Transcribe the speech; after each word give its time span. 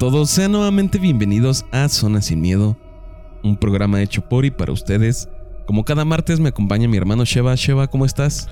Todos, 0.00 0.30
sean 0.30 0.52
nuevamente 0.52 0.98
bienvenidos 0.98 1.66
a 1.72 1.86
Zona 1.90 2.22
Sin 2.22 2.40
Miedo, 2.40 2.74
un 3.44 3.58
programa 3.58 4.00
hecho 4.00 4.26
por 4.26 4.46
y 4.46 4.50
para 4.50 4.72
ustedes. 4.72 5.28
Como 5.66 5.84
cada 5.84 6.06
martes 6.06 6.40
me 6.40 6.48
acompaña 6.48 6.88
mi 6.88 6.96
hermano 6.96 7.26
Sheva. 7.26 7.54
Sheva, 7.54 7.86
¿cómo 7.86 8.06
estás? 8.06 8.48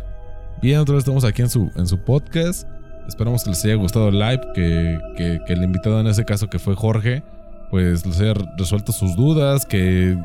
Bien, 0.60 0.78
otra 0.78 0.96
vez 0.96 1.04
estamos 1.04 1.24
aquí 1.24 1.40
en 1.40 1.48
su, 1.48 1.70
en 1.74 1.86
su 1.86 2.04
podcast. 2.04 2.68
Esperamos 3.08 3.44
que 3.44 3.48
les 3.48 3.64
haya 3.64 3.76
gustado 3.76 4.10
el 4.10 4.18
live, 4.18 4.42
que, 4.54 4.98
que, 5.16 5.40
que 5.46 5.52
el 5.54 5.62
invitado 5.62 5.98
en 5.98 6.08
ese 6.08 6.26
caso 6.26 6.50
que 6.50 6.58
fue 6.58 6.74
Jorge, 6.74 7.22
pues 7.70 8.04
les 8.04 8.20
haya 8.20 8.34
resuelto 8.58 8.92
sus 8.92 9.16
dudas, 9.16 9.64
que, 9.64 10.22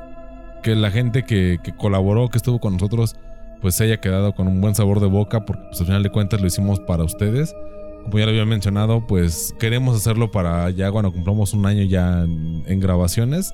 que 0.62 0.76
la 0.76 0.92
gente 0.92 1.24
que, 1.24 1.58
que 1.64 1.74
colaboró, 1.74 2.28
que 2.28 2.38
estuvo 2.38 2.60
con 2.60 2.74
nosotros, 2.74 3.16
pues 3.62 3.76
se 3.76 3.86
haya 3.86 4.02
quedado 4.02 4.34
con 4.36 4.50
un 4.50 4.60
buen 4.60 4.76
sabor 4.76 5.00
de 5.00 5.08
boca, 5.08 5.46
porque 5.46 5.64
pues 5.70 5.80
al 5.80 5.86
final 5.86 6.04
de 6.04 6.10
cuentas 6.10 6.42
lo 6.42 6.48
hicimos 6.48 6.82
para 6.82 7.06
ustedes. 7.06 7.56
Como 8.04 8.20
ya 8.20 8.26
lo 8.26 8.32
había 8.32 8.46
mencionado, 8.46 9.06
pues 9.08 9.56
queremos 9.60 9.96
hacerlo 9.96 10.32
para 10.32 10.70
ya 10.70 10.92
cuando 10.92 11.12
cumplamos 11.12 11.54
un 11.54 11.66
año 11.66 11.84
ya 11.84 12.24
en, 12.24 12.80
grabaciones. 12.80 13.54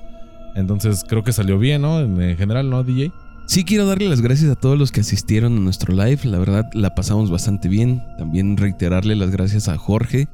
Entonces 0.56 1.04
creo 1.08 1.22
que 1.22 1.32
salió 1.32 1.58
bien, 1.58 1.82
¿no? 1.82 2.00
En, 2.00 2.20
en 2.20 2.36
general, 2.36 2.68
¿no, 2.68 2.82
DJ? 2.82 3.12
Sí, 3.46 3.64
quiero 3.64 3.86
darle 3.86 4.08
las 4.08 4.20
gracias 4.20 4.50
a 4.50 4.54
todos 4.54 4.78
los 4.78 4.92
que 4.92 5.00
asistieron 5.00 5.56
a 5.56 5.60
nuestro 5.60 5.92
live. 5.92 6.20
La 6.24 6.38
verdad, 6.38 6.70
la 6.72 6.94
pasamos 6.94 7.30
bastante 7.30 7.68
bien. 7.68 8.02
También 8.18 8.56
reiterarle 8.56 9.16
las 9.16 9.30
gracias 9.30 9.68
a 9.68 9.76
Jorge, 9.76 10.28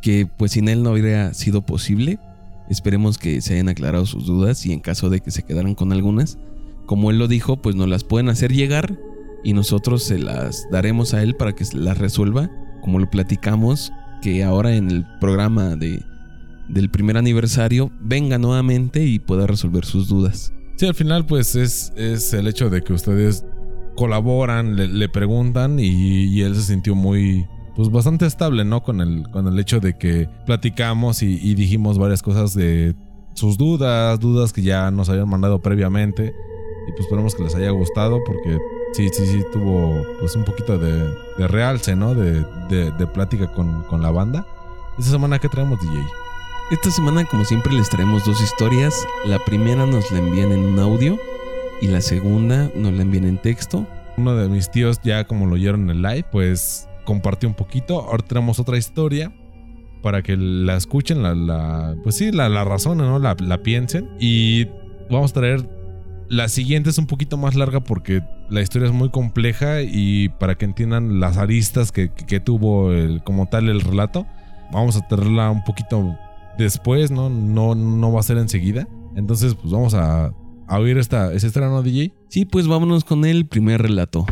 que 0.00 0.26
pues 0.26 0.52
sin 0.52 0.68
él 0.68 0.82
no 0.82 0.90
habría 0.90 1.34
sido 1.34 1.62
posible. 1.62 2.18
Esperemos 2.70 3.18
que 3.18 3.40
se 3.40 3.54
hayan 3.54 3.68
aclarado 3.68 4.06
sus 4.06 4.26
dudas 4.26 4.64
y 4.64 4.72
en 4.72 4.80
caso 4.80 5.10
de 5.10 5.20
que 5.20 5.30
se 5.30 5.42
quedaran 5.42 5.74
con 5.74 5.92
algunas, 5.92 6.38
como 6.86 7.10
él 7.10 7.18
lo 7.18 7.28
dijo, 7.28 7.56
pues 7.60 7.76
nos 7.76 7.88
las 7.88 8.04
pueden 8.04 8.28
hacer 8.28 8.52
llegar 8.52 8.98
y 9.42 9.52
nosotros 9.52 10.02
se 10.02 10.18
las 10.18 10.66
daremos 10.70 11.12
a 11.12 11.22
él 11.22 11.36
para 11.36 11.54
que 11.54 11.64
las 11.74 11.98
resuelva, 11.98 12.50
como 12.84 12.98
lo 12.98 13.08
platicamos, 13.08 13.92
que 14.20 14.44
ahora 14.44 14.76
en 14.76 14.90
el 14.90 15.06
programa 15.20 15.74
de, 15.74 16.02
del 16.68 16.90
primer 16.90 17.16
aniversario 17.16 17.90
venga 18.00 18.36
nuevamente 18.36 19.04
y 19.04 19.18
pueda 19.18 19.46
resolver 19.46 19.86
sus 19.86 20.06
dudas. 20.06 20.52
Sí, 20.76 20.86
al 20.86 20.94
final 20.94 21.24
pues 21.24 21.56
es, 21.56 21.92
es 21.96 22.34
el 22.34 22.46
hecho 22.46 22.68
de 22.68 22.82
que 22.82 22.92
ustedes 22.92 23.44
colaboran, 23.96 24.76
le, 24.76 25.08
preguntan 25.08 25.78
y, 25.78 26.24
y 26.24 26.42
él 26.42 26.54
se 26.54 26.62
sintió 26.62 26.94
muy, 26.94 27.46
pues 27.74 27.90
bastante 27.90 28.26
estable, 28.26 28.64
¿no? 28.64 28.82
Con 28.82 29.00
el, 29.00 29.22
con 29.30 29.46
el 29.46 29.58
hecho 29.58 29.80
de 29.80 29.96
que 29.96 30.28
platicamos 30.44 31.22
y, 31.22 31.38
y 31.40 31.54
dijimos 31.54 31.96
varias 31.96 32.22
cosas 32.22 32.54
de 32.54 32.94
sus 33.32 33.56
dudas, 33.56 34.20
dudas 34.20 34.52
que 34.52 34.62
ya 34.62 34.90
nos 34.90 35.08
habían 35.08 35.28
mandado 35.28 35.62
previamente 35.62 36.34
y 36.86 36.90
pues 36.90 37.06
esperemos 37.06 37.34
que 37.34 37.44
les 37.44 37.54
haya 37.54 37.70
gustado 37.70 38.18
porque 38.26 38.58
sí, 38.94 39.08
sí, 39.12 39.26
sí 39.26 39.44
tuvo 39.52 40.06
pues 40.20 40.36
un 40.36 40.44
poquito 40.44 40.78
de, 40.78 41.12
de 41.36 41.48
realce, 41.48 41.96
¿no? 41.96 42.14
De, 42.14 42.44
de, 42.68 42.92
de 42.92 43.06
plática 43.06 43.48
con, 43.48 43.82
con 43.84 44.02
la 44.02 44.10
banda. 44.10 44.46
Esta 44.98 45.10
semana, 45.10 45.38
¿qué 45.38 45.48
traemos, 45.48 45.80
DJ? 45.80 46.00
Esta 46.70 46.90
semana, 46.90 47.24
como 47.24 47.44
siempre, 47.44 47.72
les 47.72 47.90
traemos 47.90 48.24
dos 48.24 48.40
historias. 48.40 48.94
La 49.26 49.38
primera 49.44 49.84
nos 49.84 50.10
la 50.12 50.18
envían 50.18 50.52
en 50.52 50.60
un 50.60 50.78
audio 50.78 51.18
y 51.80 51.88
la 51.88 52.00
segunda 52.00 52.70
nos 52.74 52.92
la 52.92 53.02
envían 53.02 53.24
en 53.24 53.38
texto. 53.38 53.86
Uno 54.16 54.36
de 54.36 54.48
mis 54.48 54.70
tíos, 54.70 55.00
ya 55.02 55.24
como 55.24 55.46
lo 55.46 55.54
oyeron 55.54 55.82
en 55.82 55.96
el 55.96 56.02
live, 56.02 56.26
pues 56.30 56.88
compartió 57.04 57.48
un 57.48 57.54
poquito. 57.54 58.00
Ahora 58.00 58.24
tenemos 58.24 58.60
otra 58.60 58.78
historia 58.78 59.32
para 60.02 60.22
que 60.22 60.36
la 60.36 60.76
escuchen, 60.76 61.22
la, 61.22 61.34
la 61.34 61.96
pues 62.04 62.16
sí, 62.16 62.30
la, 62.30 62.48
la 62.48 62.64
razonen, 62.64 63.06
¿no? 63.06 63.18
La, 63.18 63.36
la 63.40 63.62
piensen. 63.62 64.08
Y 64.20 64.66
vamos 65.10 65.32
a 65.32 65.34
traer 65.34 65.68
la 66.28 66.48
siguiente 66.48 66.90
es 66.90 66.98
un 66.98 67.06
poquito 67.06 67.36
más 67.36 67.54
larga 67.54 67.80
porque 67.80 68.22
la 68.50 68.60
historia 68.60 68.86
es 68.86 68.94
muy 68.94 69.10
compleja 69.10 69.82
y 69.82 70.28
para 70.28 70.56
que 70.56 70.64
entiendan 70.64 71.20
las 71.20 71.36
aristas 71.36 71.92
que, 71.92 72.12
que, 72.12 72.26
que 72.26 72.40
tuvo 72.40 72.92
el, 72.92 73.22
como 73.22 73.46
tal 73.46 73.68
el 73.68 73.80
relato, 73.80 74.26
vamos 74.72 74.96
a 74.96 75.06
tenerla 75.06 75.50
un 75.50 75.64
poquito 75.64 76.16
después, 76.58 77.10
¿no? 77.10 77.30
No, 77.30 77.74
no 77.74 78.12
va 78.12 78.20
a 78.20 78.22
ser 78.22 78.38
enseguida. 78.38 78.86
Entonces, 79.16 79.54
pues 79.54 79.72
vamos 79.72 79.94
a, 79.94 80.32
a 80.66 80.78
oír 80.78 80.98
esta, 80.98 81.32
esta 81.32 81.46
historia, 81.46 81.68
¿no, 81.68 81.82
DJ? 81.82 82.12
Sí, 82.28 82.44
pues 82.44 82.66
vámonos 82.66 83.04
con 83.04 83.24
el 83.24 83.46
primer 83.46 83.82
relato. 83.82 84.26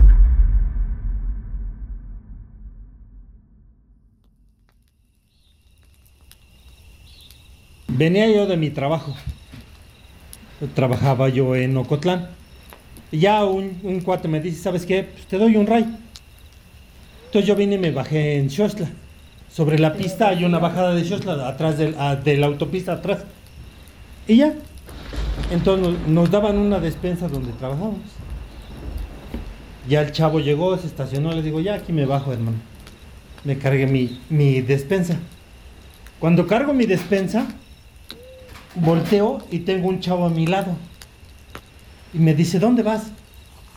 Venía 7.88 8.30
yo 8.30 8.46
de 8.46 8.56
mi 8.56 8.70
trabajo. 8.70 9.14
Trabajaba 10.74 11.28
yo 11.28 11.54
en 11.54 11.76
Ocotlán. 11.76 12.41
Ya 13.12 13.44
un, 13.44 13.78
un 13.82 14.00
cuate 14.00 14.26
me 14.26 14.40
dice, 14.40 14.62
¿sabes 14.62 14.86
qué? 14.86 15.04
Pues 15.04 15.26
te 15.26 15.38
doy 15.38 15.56
un 15.56 15.66
ray. 15.66 15.84
Entonces 17.26 17.46
yo 17.46 17.54
vine 17.54 17.74
y 17.76 17.78
me 17.78 17.90
bajé 17.90 18.38
en 18.38 18.50
Xochla. 18.50 18.88
Sobre 19.50 19.78
la 19.78 19.92
pista 19.92 20.28
hay 20.28 20.44
una 20.44 20.58
bajada 20.58 20.94
de 20.94 21.04
Xochla, 21.04 21.46
atrás 21.46 21.76
del- 21.78 21.94
a- 21.98 22.16
de 22.16 22.36
la 22.38 22.46
autopista, 22.46 22.92
atrás. 22.92 23.24
Y 24.26 24.36
ya. 24.38 24.54
Entonces 25.50 25.94
nos 26.08 26.30
daban 26.30 26.56
una 26.56 26.78
despensa 26.80 27.28
donde 27.28 27.52
trabajábamos. 27.52 28.00
Ya 29.88 30.00
el 30.02 30.12
chavo 30.12 30.40
llegó, 30.40 30.76
se 30.78 30.86
estacionó, 30.86 31.32
le 31.32 31.42
digo, 31.42 31.60
ya 31.60 31.74
aquí 31.74 31.92
me 31.92 32.06
bajo, 32.06 32.32
hermano. 32.32 32.56
Me 33.44 33.58
cargué 33.58 33.86
mi, 33.86 34.20
mi 34.30 34.60
despensa. 34.62 35.16
Cuando 36.20 36.46
cargo 36.46 36.72
mi 36.72 36.86
despensa, 36.86 37.46
volteo 38.76 39.38
y 39.50 39.58
tengo 39.60 39.88
un 39.88 40.00
chavo 40.00 40.24
a 40.26 40.30
mi 40.30 40.46
lado. 40.46 40.76
Y 42.14 42.18
me 42.18 42.34
dice, 42.34 42.58
¿dónde 42.58 42.82
vas? 42.82 43.04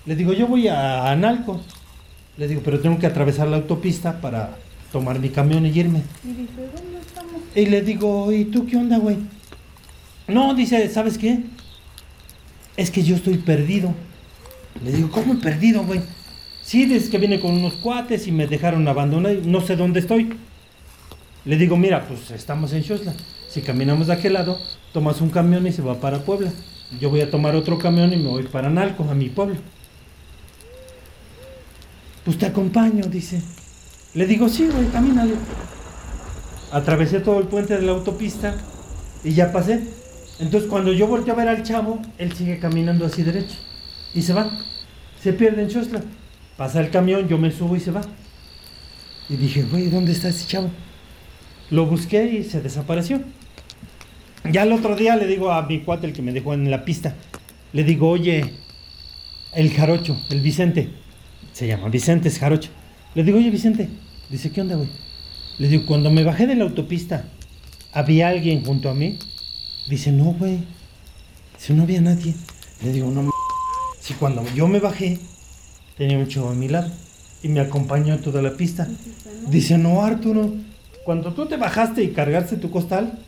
Le 0.05 0.15
digo, 0.15 0.33
yo 0.33 0.47
voy 0.47 0.67
a 0.67 1.09
Analco. 1.11 1.61
Le 2.37 2.47
digo, 2.47 2.61
pero 2.63 2.79
tengo 2.79 2.99
que 2.99 3.07
atravesar 3.07 3.47
la 3.47 3.57
autopista 3.57 4.19
para 4.19 4.57
tomar 4.91 5.19
mi 5.19 5.29
camión 5.29 5.65
y 5.65 5.69
irme. 5.69 6.01
Y 6.23 6.27
dice, 6.29 6.69
¿dónde 6.75 6.99
estamos? 6.99 7.41
Y 7.55 7.65
le 7.65 7.81
digo, 7.81 8.31
¿y 8.31 8.45
tú 8.45 8.65
qué 8.65 8.77
onda, 8.77 8.97
güey? 8.97 9.17
No, 10.27 10.53
dice, 10.53 10.89
¿sabes 10.89 11.17
qué? 11.17 11.39
Es 12.75 12.91
que 12.91 13.03
yo 13.03 13.15
estoy 13.15 13.37
perdido. 13.37 13.93
Le 14.83 14.91
digo, 14.91 15.09
¿cómo 15.11 15.39
perdido, 15.39 15.83
güey? 15.83 16.01
Sí, 16.61 16.85
dice 16.85 17.09
que 17.09 17.17
vine 17.17 17.39
con 17.39 17.51
unos 17.51 17.75
cuates 17.75 18.27
y 18.27 18.31
me 18.31 18.47
dejaron 18.47 18.87
abandonado 18.87 19.35
no 19.45 19.61
sé 19.61 19.75
dónde 19.75 19.99
estoy. 20.01 20.33
Le 21.45 21.57
digo, 21.57 21.77
mira, 21.77 22.07
pues 22.07 22.31
estamos 22.31 22.73
en 22.73 22.83
Xosla. 22.83 23.13
Si 23.49 23.61
caminamos 23.61 24.07
de 24.07 24.13
aquel 24.13 24.33
lado, 24.33 24.59
tomas 24.91 25.21
un 25.21 25.29
camión 25.29 25.65
y 25.67 25.71
se 25.71 25.81
va 25.81 25.99
para 26.01 26.19
Puebla. 26.19 26.51
Yo 26.99 27.09
voy 27.09 27.21
a 27.21 27.31
tomar 27.31 27.55
otro 27.55 27.77
camión 27.77 28.13
y 28.13 28.17
me 28.17 28.29
voy 28.29 28.43
para 28.43 28.69
Nalco, 28.69 29.03
a 29.09 29.15
mi 29.15 29.29
pueblo. 29.29 29.55
Pues 32.23 32.37
te 32.37 32.45
acompaño, 32.45 33.05
dice. 33.05 33.41
Le 34.13 34.25
digo, 34.25 34.49
sí, 34.49 34.67
güey, 34.67 34.87
camínale. 34.87 35.35
Atravesé 36.71 37.19
todo 37.19 37.39
el 37.39 37.47
puente 37.47 37.75
de 37.75 37.83
la 37.83 37.91
autopista 37.91 38.55
y 39.23 39.33
ya 39.33 39.51
pasé. 39.51 39.83
Entonces 40.39 40.69
cuando 40.69 40.93
yo 40.93 41.07
volteo 41.07 41.33
a 41.33 41.37
ver 41.37 41.47
al 41.47 41.63
chavo, 41.63 42.01
él 42.17 42.33
sigue 42.33 42.59
caminando 42.59 43.05
así 43.05 43.23
derecho. 43.23 43.55
Y 44.13 44.21
se 44.21 44.33
va. 44.33 44.49
Se 45.21 45.33
pierde 45.33 45.63
en 45.63 45.69
Chosla. 45.69 46.01
Pasa 46.57 46.79
el 46.79 46.89
camión, 46.89 47.27
yo 47.27 47.37
me 47.37 47.51
subo 47.51 47.75
y 47.75 47.79
se 47.79 47.91
va. 47.91 48.01
Y 49.29 49.35
dije, 49.35 49.63
güey, 49.63 49.89
¿dónde 49.89 50.11
está 50.11 50.29
ese 50.29 50.47
chavo? 50.47 50.69
Lo 51.69 51.85
busqué 51.85 52.25
y 52.25 52.43
se 52.43 52.61
desapareció. 52.61 53.21
Ya 54.51 54.63
el 54.63 54.71
otro 54.71 54.95
día 54.95 55.15
le 55.15 55.27
digo 55.27 55.51
a 55.51 55.63
mi 55.63 55.79
cuate, 55.79 56.07
el 56.07 56.13
que 56.13 56.21
me 56.21 56.31
dejó 56.31 56.53
en 56.53 56.69
la 56.69 56.85
pista, 56.85 57.15
le 57.73 57.83
digo, 57.83 58.09
oye, 58.09 58.53
el 59.53 59.71
jarocho, 59.71 60.19
el 60.29 60.41
Vicente, 60.41 60.89
se 61.51 61.67
llama 61.67 61.89
Vicente, 61.89 62.27
es 62.27 62.39
jarocho. 62.39 62.69
Le 63.15 63.23
digo, 63.23 63.37
oye, 63.37 63.49
Vicente, 63.49 63.89
dice, 64.29 64.51
¿qué 64.51 64.61
onda, 64.61 64.75
güey? 64.75 64.89
Le 65.57 65.67
digo, 65.67 65.85
cuando 65.85 66.11
me 66.11 66.23
bajé 66.23 66.47
de 66.47 66.55
la 66.55 66.65
autopista, 66.65 67.29
¿había 67.93 68.29
alguien 68.29 68.63
junto 68.63 68.89
a 68.89 68.93
mí? 68.93 69.17
Dice, 69.87 70.11
no, 70.11 70.25
güey. 70.33 70.59
Dice, 71.57 71.73
no 71.73 71.83
había 71.83 72.01
nadie. 72.01 72.35
Le 72.83 72.91
digo, 72.91 73.09
no, 73.09 73.21
m-". 73.21 73.31
si 73.99 74.13
cuando 74.15 74.43
yo 74.53 74.67
me 74.67 74.79
bajé, 74.79 75.17
tenía 75.97 76.17
un 76.17 76.27
chavo 76.27 76.49
a 76.49 76.55
mi 76.55 76.67
lado 76.67 76.91
y 77.41 77.47
me 77.47 77.61
acompañó 77.61 78.17
toda 78.19 78.41
la 78.41 78.51
pista. 78.51 78.87
Dice, 79.47 79.77
no, 79.77 80.03
Arturo, 80.03 80.53
cuando 81.05 81.33
tú 81.33 81.45
te 81.45 81.57
bajaste 81.57 82.03
y 82.03 82.09
cargaste 82.09 82.57
tu 82.57 82.69
costal, 82.69 83.19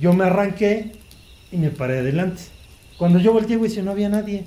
yo 0.00 0.12
me 0.12 0.24
arranqué 0.24 0.92
y 1.52 1.56
me 1.56 1.70
paré 1.70 1.98
adelante. 1.98 2.42
Cuando 2.98 3.18
yo 3.18 3.32
volteé, 3.32 3.56
güey, 3.56 3.70
si 3.70 3.82
no 3.82 3.90
había 3.90 4.08
nadie, 4.08 4.44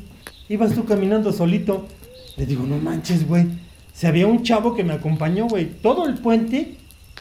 ibas 0.50 0.74
tú 0.74 0.86
caminando 0.86 1.32
solito. 1.32 1.88
Le 2.38 2.46
digo, 2.46 2.64
no 2.64 2.78
manches, 2.78 3.28
güey. 3.28 3.48
Si 3.94 4.06
había 4.06 4.28
un 4.28 4.44
chavo 4.44 4.76
que 4.76 4.84
me 4.84 4.94
acompañó, 4.94 5.48
güey, 5.48 5.66
todo 5.66 6.08
el 6.08 6.16
puente 6.16 6.76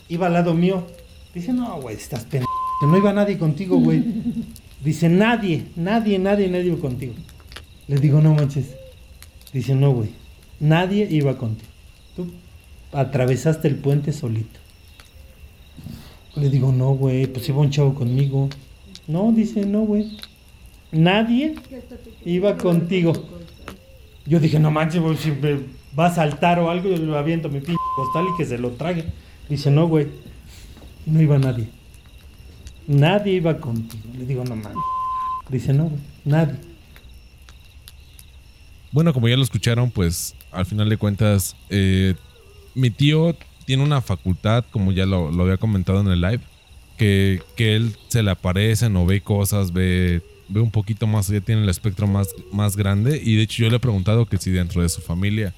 iba 0.08 0.26
al 0.26 0.34
lado 0.34 0.54
mío. 0.54 0.86
Dice, 1.34 1.52
no, 1.52 1.80
güey, 1.80 1.96
estás 1.96 2.24
pendejo. 2.24 2.50
No 2.82 2.96
iba 2.96 3.12
nadie 3.12 3.38
contigo, 3.38 3.78
güey. 3.78 4.04
Dice, 4.84 5.08
nadie, 5.08 5.66
nadie, 5.74 6.18
nadie, 6.18 6.48
nadie 6.48 6.66
iba 6.66 6.78
contigo. 6.78 7.14
Le 7.88 7.96
digo, 7.96 8.20
no 8.20 8.34
manches. 8.34 8.74
Dice, 9.52 9.74
no, 9.74 9.92
güey. 9.92 10.10
Nadie 10.60 11.08
iba 11.10 11.36
contigo. 11.38 11.70
Tú 12.14 12.30
atravesaste 12.92 13.68
el 13.68 13.76
puente 13.76 14.12
solito. 14.12 14.60
Le 16.36 16.50
digo, 16.50 16.70
no, 16.70 16.90
güey, 16.90 17.26
pues 17.26 17.48
iba 17.48 17.58
un 17.58 17.70
chavo 17.70 17.94
conmigo. 17.94 18.48
No, 19.08 19.32
dice, 19.32 19.64
no, 19.64 19.80
güey. 19.80 20.18
Nadie 20.92 21.54
iba 22.24 22.56
contigo. 22.56 23.12
Yo 24.26 24.38
dije, 24.38 24.58
no 24.58 24.70
manches, 24.70 25.00
güey, 25.00 25.16
si 25.16 25.30
me 25.30 25.60
va 25.98 26.06
a 26.06 26.14
saltar 26.14 26.58
o 26.58 26.70
algo, 26.70 26.90
yo 26.90 26.96
le 26.98 27.16
aviento 27.16 27.48
mi 27.48 27.60
pinche 27.60 27.80
postal 27.96 28.24
y 28.32 28.36
que 28.36 28.44
se 28.44 28.58
lo 28.58 28.72
trague. 28.72 29.04
Dice, 29.48 29.70
no, 29.70 29.88
güey. 29.88 30.08
No 31.06 31.22
iba 31.22 31.38
nadie. 31.38 31.68
Nadie 32.86 33.34
iba 33.34 33.58
contigo. 33.58 34.04
Le 34.18 34.26
digo, 34.26 34.44
no 34.44 34.56
mames. 34.56 34.76
Dice, 35.48 35.72
no, 35.72 35.84
güey, 35.84 36.00
nadie. 36.24 36.56
Bueno, 38.92 39.12
como 39.12 39.28
ya 39.28 39.36
lo 39.36 39.42
escucharon, 39.42 39.90
pues 39.90 40.34
al 40.52 40.66
final 40.66 40.88
de 40.88 40.96
cuentas, 40.96 41.56
eh, 41.70 42.14
mi 42.74 42.90
tío 42.90 43.36
tiene 43.66 43.82
una 43.82 44.00
facultad, 44.00 44.64
como 44.70 44.92
ya 44.92 45.04
lo, 45.04 45.28
había 45.42 45.58
comentado 45.58 46.00
en 46.00 46.08
el 46.08 46.20
live, 46.20 46.40
que, 46.96 47.42
que 47.56 47.76
él 47.76 47.94
se 48.08 48.22
le 48.22 48.30
aparece, 48.30 48.88
no 48.88 49.04
ve 49.04 49.20
cosas, 49.20 49.72
ve, 49.72 50.22
ve 50.48 50.60
un 50.60 50.70
poquito 50.70 51.06
más, 51.06 51.28
ya 51.28 51.40
tiene 51.40 51.62
el 51.62 51.68
espectro 51.68 52.06
más, 52.06 52.28
más 52.52 52.76
grande. 52.76 53.20
Y 53.22 53.36
de 53.36 53.42
hecho 53.42 53.64
yo 53.64 53.70
le 53.70 53.76
he 53.76 53.80
preguntado 53.80 54.26
que 54.26 54.38
si 54.38 54.50
dentro 54.50 54.80
de 54.80 54.88
su 54.88 55.02
familia 55.02 55.52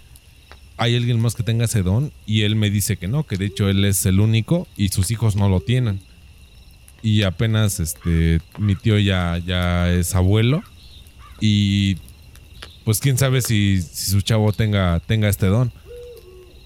hay 0.78 0.96
alguien 0.96 1.20
más 1.20 1.34
que 1.34 1.42
tenga 1.42 1.64
ese 1.64 1.82
don 1.82 2.12
y 2.24 2.42
él 2.42 2.54
me 2.54 2.70
dice 2.70 2.96
que 2.96 3.08
no, 3.08 3.24
que 3.24 3.36
de 3.36 3.46
hecho 3.46 3.68
él 3.68 3.84
es 3.84 4.06
el 4.06 4.20
único 4.20 4.66
y 4.76 4.88
sus 4.88 5.10
hijos 5.10 5.36
no 5.36 5.48
lo 5.48 5.60
tienen. 5.60 6.00
Y 7.02 7.22
apenas 7.22 7.80
este 7.80 8.40
mi 8.58 8.74
tío 8.74 8.98
ya, 8.98 9.38
ya 9.38 9.90
es 9.92 10.14
abuelo 10.14 10.62
y 11.40 11.96
pues 12.84 13.00
quién 13.00 13.18
sabe 13.18 13.42
si, 13.42 13.82
si 13.82 14.12
su 14.12 14.22
chavo 14.22 14.52
tenga, 14.52 15.00
tenga 15.00 15.28
este 15.28 15.46
don. 15.46 15.72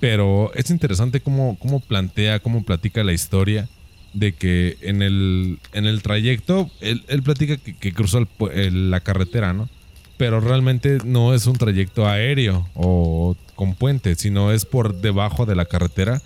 Pero 0.03 0.53
es 0.55 0.69
interesante 0.71 1.21
cómo, 1.21 1.57
cómo 1.61 1.79
plantea, 1.79 2.41
cómo 2.41 2.65
platica 2.65 3.05
la 3.05 3.13
historia 3.13 3.69
de 4.13 4.35
que 4.35 4.77
en 4.81 5.01
el, 5.01 5.61
en 5.75 5.87
el 5.87 6.03
trayecto, 6.03 6.69
él, 6.81 7.05
él 7.07 7.23
platica 7.23 7.57
que, 7.57 7.77
que 7.77 7.93
cruzó 7.93 8.27
la 8.51 8.99
carretera, 8.99 9.53
¿no? 9.53 9.69
Pero 10.17 10.41
realmente 10.41 10.99
no 11.05 11.35
es 11.35 11.47
un 11.47 11.53
trayecto 11.53 12.09
aéreo 12.09 12.69
o 12.75 13.37
con 13.55 13.77
puente, 13.77 14.17
sino 14.17 14.51
es 14.51 14.65
por 14.65 15.01
debajo 15.01 15.47
de 15.47 15.55
la 15.55 15.67
carretera 15.67 16.21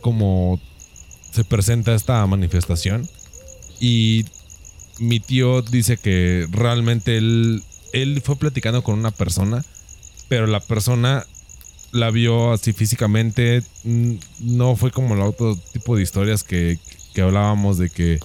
como 0.00 0.60
se 1.30 1.44
presenta 1.44 1.94
esta 1.94 2.26
manifestación. 2.26 3.08
Y 3.78 4.24
mi 4.98 5.20
tío 5.20 5.62
dice 5.62 5.98
que 5.98 6.48
realmente 6.50 7.16
él, 7.16 7.62
él 7.92 8.22
fue 8.24 8.34
platicando 8.34 8.82
con 8.82 8.98
una 8.98 9.12
persona, 9.12 9.64
pero 10.26 10.48
la 10.48 10.58
persona 10.58 11.24
la 11.92 12.10
vio 12.10 12.52
así 12.52 12.72
físicamente. 12.72 13.62
mm, 13.84 14.14
No 14.40 14.76
fue 14.76 14.90
como 14.90 15.14
el 15.14 15.20
otro 15.20 15.56
tipo 15.72 15.96
de 15.96 16.02
historias 16.02 16.42
que, 16.42 16.78
que 17.14 17.22
hablábamos 17.22 17.78
de 17.78 17.90
que 17.90 18.18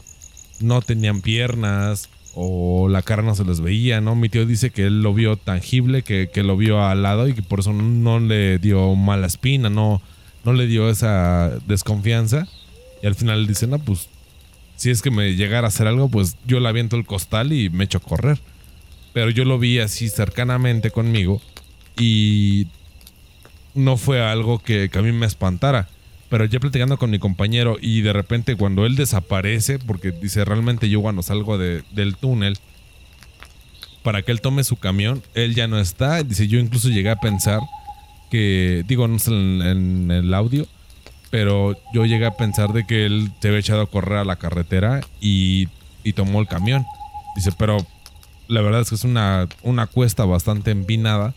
no 0.60 0.82
tenían 0.82 1.22
piernas 1.22 2.10
o 2.34 2.88
la 2.88 3.02
cara 3.02 3.24
no 3.24 3.36
se 3.36 3.44
les 3.44 3.62
veía, 3.62 4.00
¿no? 4.00 4.16
Mi 4.16 4.30
tío 4.30 4.46
dice 4.46 4.70
que 4.70 4.86
él 4.86 5.02
lo 5.02 5.14
vio 5.14 5.38
tangible, 5.38 6.04
que, 6.04 6.30
que 6.32 6.44
lo 6.44 6.56
vio 6.56 6.84
al 6.84 7.04
lado 7.04 7.28
y 7.28 7.34
que 7.34 7.42
por 7.42 7.60
eso 7.60 7.74
no 7.74 8.20
le 8.20 8.60
dio 8.60 8.96
mala 8.96 9.28
espina, 9.28 9.70
no, 9.70 10.02
no 10.44 10.54
le 10.54 10.68
dio 10.68 10.90
esa 10.90 11.50
desconfianza. 11.68 12.48
Y 13.02 13.08
al 13.08 13.16
final 13.16 13.48
dice, 13.48 13.66
no, 13.68 13.80
pues 13.80 14.08
si 14.76 14.92
es 14.92 15.02
que 15.02 15.10
me 15.10 15.36
llegara 15.36 15.66
a 15.66 15.70
hacer 15.70 15.88
algo, 15.88 16.10
pues 16.10 16.38
yo 16.46 16.60
le 16.60 16.70
aviento 16.70 16.96
el 16.96 17.06
costal 17.06 17.52
y 17.54 17.70
me 17.70 17.86
echo 17.86 17.98
a 17.98 18.02
correr. 18.02 18.40
Pero 19.14 19.32
yo 19.32 19.44
lo 19.44 19.58
vi 19.58 19.80
así 19.80 20.08
cercanamente 20.10 20.92
conmigo 20.92 21.42
y 21.98 22.68
no 23.74 23.98
fue 23.98 24.22
algo 24.24 24.60
que, 24.60 24.90
a 24.94 25.02
mí 25.02 25.12
me 25.12 25.26
espantara. 25.26 25.88
Pero 26.30 26.44
ya 26.46 26.60
platicando 26.60 26.98
con 26.98 27.10
mi 27.10 27.20
compañero 27.20 27.78
y 27.82 28.02
de 28.02 28.12
repente 28.12 28.56
cuando 28.58 28.86
él 28.86 28.96
desaparece, 28.96 29.80
porque 29.80 30.12
dice 30.12 30.44
realmente 30.44 30.90
yo 30.90 31.02
cuando 31.02 31.22
salgo 31.22 31.58
de- 31.58 31.84
del 31.92 32.18
túnel, 32.18 32.58
para 34.04 34.22
que 34.22 34.32
él 34.32 34.42
tome 34.42 34.64
su 34.64 34.78
camión, 34.78 35.22
él 35.36 35.56
ya 35.56 35.68
no 35.68 35.80
está. 35.80 36.24
Dice 36.24 36.48
yo 36.48 36.60
incluso 36.60 36.90
llegué 36.90 37.10
a 37.10 37.16
pensar 37.20 37.62
que, 38.30 38.84
digo, 38.88 39.08
no 39.08 39.20
sé 39.20 39.32
en, 39.32 39.62
en 39.62 40.12
el 40.12 40.34
audio, 40.34 40.68
pero 41.30 41.76
yo 41.94 42.06
llegué 42.06 42.26
a 42.26 42.36
pensar 42.38 42.74
de 42.74 42.86
que 42.86 43.06
él 43.06 43.32
se 43.42 43.48
había 43.50 43.60
echado 43.60 43.82
a 43.82 43.88
correr 43.90 44.20
a 44.20 44.26
la 44.26 44.36
carretera 44.38 45.02
y, 45.22 45.68
y 46.04 46.14
tomó 46.14 46.42
el 46.42 46.48
camión. 46.48 46.86
Dice, 47.36 47.52
pero 47.58 47.78
la 48.48 48.62
verdad 48.62 48.82
es 48.82 48.90
que 48.90 48.96
es 48.96 49.04
una, 49.04 49.48
una 49.62 49.88
cuesta 49.88 50.26
bastante 50.26 50.72
empinada 50.72 51.34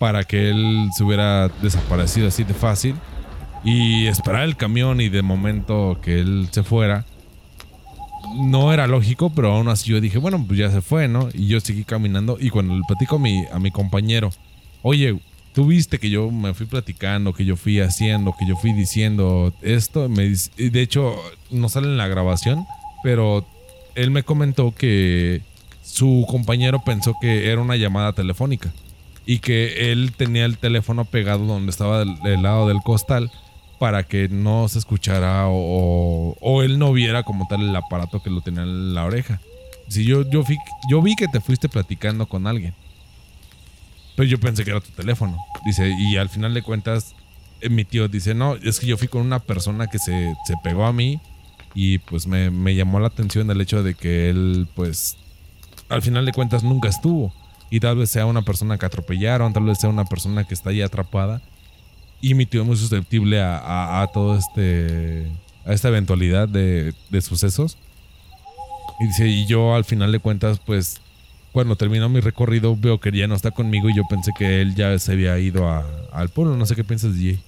para 0.00 0.24
que 0.24 0.48
él 0.48 0.88
se 0.96 1.04
hubiera 1.04 1.48
desaparecido 1.60 2.28
así 2.28 2.42
de 2.42 2.54
fácil 2.54 2.96
y 3.62 4.06
esperar 4.06 4.44
el 4.44 4.56
camión 4.56 4.98
y 5.02 5.10
de 5.10 5.20
momento 5.20 6.00
que 6.02 6.20
él 6.20 6.48
se 6.50 6.62
fuera. 6.62 7.04
No 8.38 8.72
era 8.72 8.86
lógico, 8.86 9.28
pero 9.28 9.52
aún 9.52 9.68
así 9.68 9.90
yo 9.90 10.00
dije, 10.00 10.16
bueno, 10.16 10.42
pues 10.46 10.58
ya 10.58 10.70
se 10.70 10.80
fue, 10.80 11.06
¿no? 11.06 11.28
Y 11.34 11.48
yo 11.48 11.60
seguí 11.60 11.84
caminando 11.84 12.38
y 12.40 12.48
cuando 12.48 12.74
le 12.78 12.82
platico 12.88 13.16
a 13.16 13.58
mi, 13.58 13.70
compañero, 13.72 14.30
oye, 14.80 15.20
tú 15.52 15.66
viste 15.66 15.98
que 15.98 16.08
yo 16.08 16.30
me 16.30 16.54
fui 16.54 16.64
platicando, 16.64 17.34
que 17.34 17.44
yo 17.44 17.56
fui 17.56 17.80
haciendo, 17.80 18.34
que 18.38 18.46
yo 18.46 18.56
fui 18.56 18.72
diciendo 18.72 19.52
esto, 19.60 20.08
me 20.08 20.22
dice- 20.30 20.50
de 20.56 20.80
hecho 20.80 21.14
no 21.50 21.68
sale 21.68 21.88
en 21.88 21.98
la 21.98 22.08
grabación, 22.08 22.64
pero 23.02 23.46
él 23.96 24.10
me 24.10 24.22
comentó 24.22 24.74
que 24.74 25.42
su 25.82 26.24
compañero 26.26 26.82
pensó 26.86 27.12
que 27.20 27.50
era 27.52 27.60
una 27.60 27.76
llamada 27.76 28.14
telefónica 28.14 28.72
y 29.26 29.38
que 29.40 29.92
él 29.92 30.12
tenía 30.16 30.44
el 30.44 30.58
teléfono 30.58 31.04
pegado 31.04 31.44
donde 31.46 31.70
estaba 31.70 32.00
del, 32.00 32.16
del 32.22 32.42
lado 32.42 32.68
del 32.68 32.80
costal 32.82 33.30
para 33.78 34.02
que 34.02 34.28
no 34.28 34.68
se 34.68 34.78
escuchara 34.78 35.46
o, 35.48 36.36
o- 36.40 36.62
él 36.62 36.78
no 36.78 36.92
viera 36.92 37.22
como 37.22 37.46
tal 37.48 37.62
el 37.62 37.74
aparato 37.76 38.22
que 38.22 38.30
lo 38.30 38.40
tenía 38.42 38.62
en 38.62 38.94
la 38.94 39.04
oreja. 39.04 39.40
Si 39.88 40.04
yo, 40.04 40.28
yo, 40.28 40.44
fui- 40.44 40.58
yo 40.88 41.00
vi 41.02 41.16
que 41.16 41.28
te 41.28 41.40
fuiste 41.40 41.68
platicando 41.68 42.26
con 42.26 42.46
alguien. 42.46 42.74
Pero 44.16 44.28
yo 44.28 44.38
pensé 44.38 44.64
que 44.64 44.70
era 44.70 44.80
tu 44.80 44.90
teléfono. 44.90 45.38
Dice, 45.64 45.90
y 45.98 46.16
al 46.16 46.28
final 46.28 46.52
de 46.52 46.62
cuentas, 46.62 47.14
eh, 47.60 47.70
mi 47.70 47.84
tío 47.84 48.08
dice, 48.08 48.34
no, 48.34 48.54
es 48.56 48.80
que 48.80 48.86
yo 48.86 48.96
fui 48.98 49.08
con 49.08 49.22
una 49.22 49.38
persona 49.40 49.86
que 49.86 49.98
se, 49.98 50.34
se 50.46 50.54
pegó 50.62 50.84
a 50.84 50.92
mí 50.92 51.18
y 51.74 51.98
pues 51.98 52.26
me, 52.26 52.50
me 52.50 52.74
llamó 52.74 53.00
la 53.00 53.06
atención 53.08 53.50
el 53.50 53.60
hecho 53.60 53.82
de 53.82 53.94
que 53.94 54.28
él, 54.28 54.66
pues, 54.74 55.16
al 55.88 56.02
final 56.02 56.26
de 56.26 56.32
cuentas 56.32 56.62
nunca 56.64 56.88
estuvo. 56.88 57.32
Y 57.70 57.78
tal 57.80 57.96
vez 57.96 58.10
sea 58.10 58.26
una 58.26 58.42
persona 58.42 58.76
que 58.78 58.86
atropellaron, 58.86 59.52
tal 59.52 59.64
vez 59.64 59.78
sea 59.78 59.90
una 59.90 60.04
persona 60.04 60.44
que 60.44 60.54
está 60.54 60.70
ahí 60.70 60.82
atrapada. 60.82 61.40
Y 62.20 62.34
mi 62.34 62.44
tío 62.46 62.62
es 62.62 62.66
muy 62.66 62.76
susceptible 62.76 63.40
a, 63.40 64.02
a- 64.02 64.06
todo 64.08 64.36
este. 64.36 65.26
a 65.64 65.72
esta 65.72 65.88
eventualidad 65.88 66.48
de, 66.48 66.92
de 67.10 67.20
sucesos. 67.22 67.78
Y 69.00 69.06
dice, 69.06 69.46
yo 69.46 69.74
al 69.74 69.84
final 69.84 70.12
de 70.12 70.18
cuentas, 70.18 70.58
pues, 70.64 71.00
cuando 71.52 71.76
terminó 71.76 72.08
mi 72.08 72.20
recorrido, 72.20 72.76
veo 72.76 73.00
que 73.00 73.10
ya 73.16 73.26
no 73.26 73.34
está 73.34 73.50
conmigo 73.50 73.88
y 73.88 73.96
yo 73.96 74.02
pensé 74.10 74.32
que 74.36 74.60
él 74.60 74.74
ya 74.74 74.98
se 74.98 75.12
había 75.12 75.38
ido 75.38 75.66
al 76.12 76.28
pueblo. 76.28 76.56
No 76.56 76.66
sé 76.66 76.74
qué 76.76 76.84
piensas, 76.84 77.14
DJ. 77.14 77.38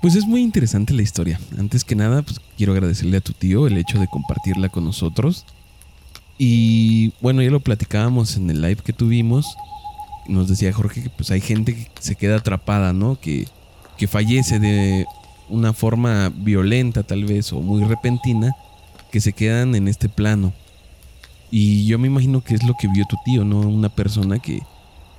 Pues 0.00 0.14
es 0.14 0.24
muy 0.26 0.40
interesante 0.42 0.94
la 0.94 1.02
historia. 1.02 1.40
Antes 1.58 1.84
que 1.84 1.96
nada, 1.96 2.22
pues 2.22 2.40
quiero 2.56 2.72
agradecerle 2.72 3.16
a 3.16 3.20
tu 3.20 3.32
tío 3.32 3.66
el 3.66 3.76
hecho 3.76 3.98
de 3.98 4.06
compartirla 4.06 4.68
con 4.68 4.84
nosotros. 4.84 5.44
Y 6.38 7.12
bueno, 7.20 7.42
ya 7.42 7.50
lo 7.50 7.60
platicábamos 7.60 8.36
en 8.36 8.48
el 8.50 8.62
live 8.62 8.76
que 8.76 8.92
tuvimos. 8.92 9.46
Nos 10.28 10.48
decía 10.48 10.72
Jorge 10.72 11.02
que 11.02 11.10
pues 11.10 11.30
hay 11.30 11.40
gente 11.40 11.74
que 11.74 11.90
se 12.00 12.14
queda 12.14 12.36
atrapada, 12.36 12.92
¿no? 12.92 13.18
Que, 13.20 13.46
que 13.96 14.06
fallece 14.06 14.60
de 14.60 15.06
una 15.48 15.72
forma 15.72 16.30
violenta 16.34 17.02
tal 17.02 17.24
vez 17.24 17.52
o 17.52 17.60
muy 17.60 17.82
repentina, 17.82 18.54
que 19.10 19.20
se 19.20 19.32
quedan 19.32 19.74
en 19.74 19.88
este 19.88 20.08
plano. 20.08 20.52
Y 21.50 21.86
yo 21.86 21.98
me 21.98 22.06
imagino 22.06 22.42
que 22.42 22.54
es 22.54 22.62
lo 22.64 22.74
que 22.78 22.88
vio 22.88 23.04
tu 23.08 23.16
tío, 23.24 23.44
¿no? 23.44 23.60
Una 23.60 23.88
persona 23.88 24.38
que, 24.38 24.60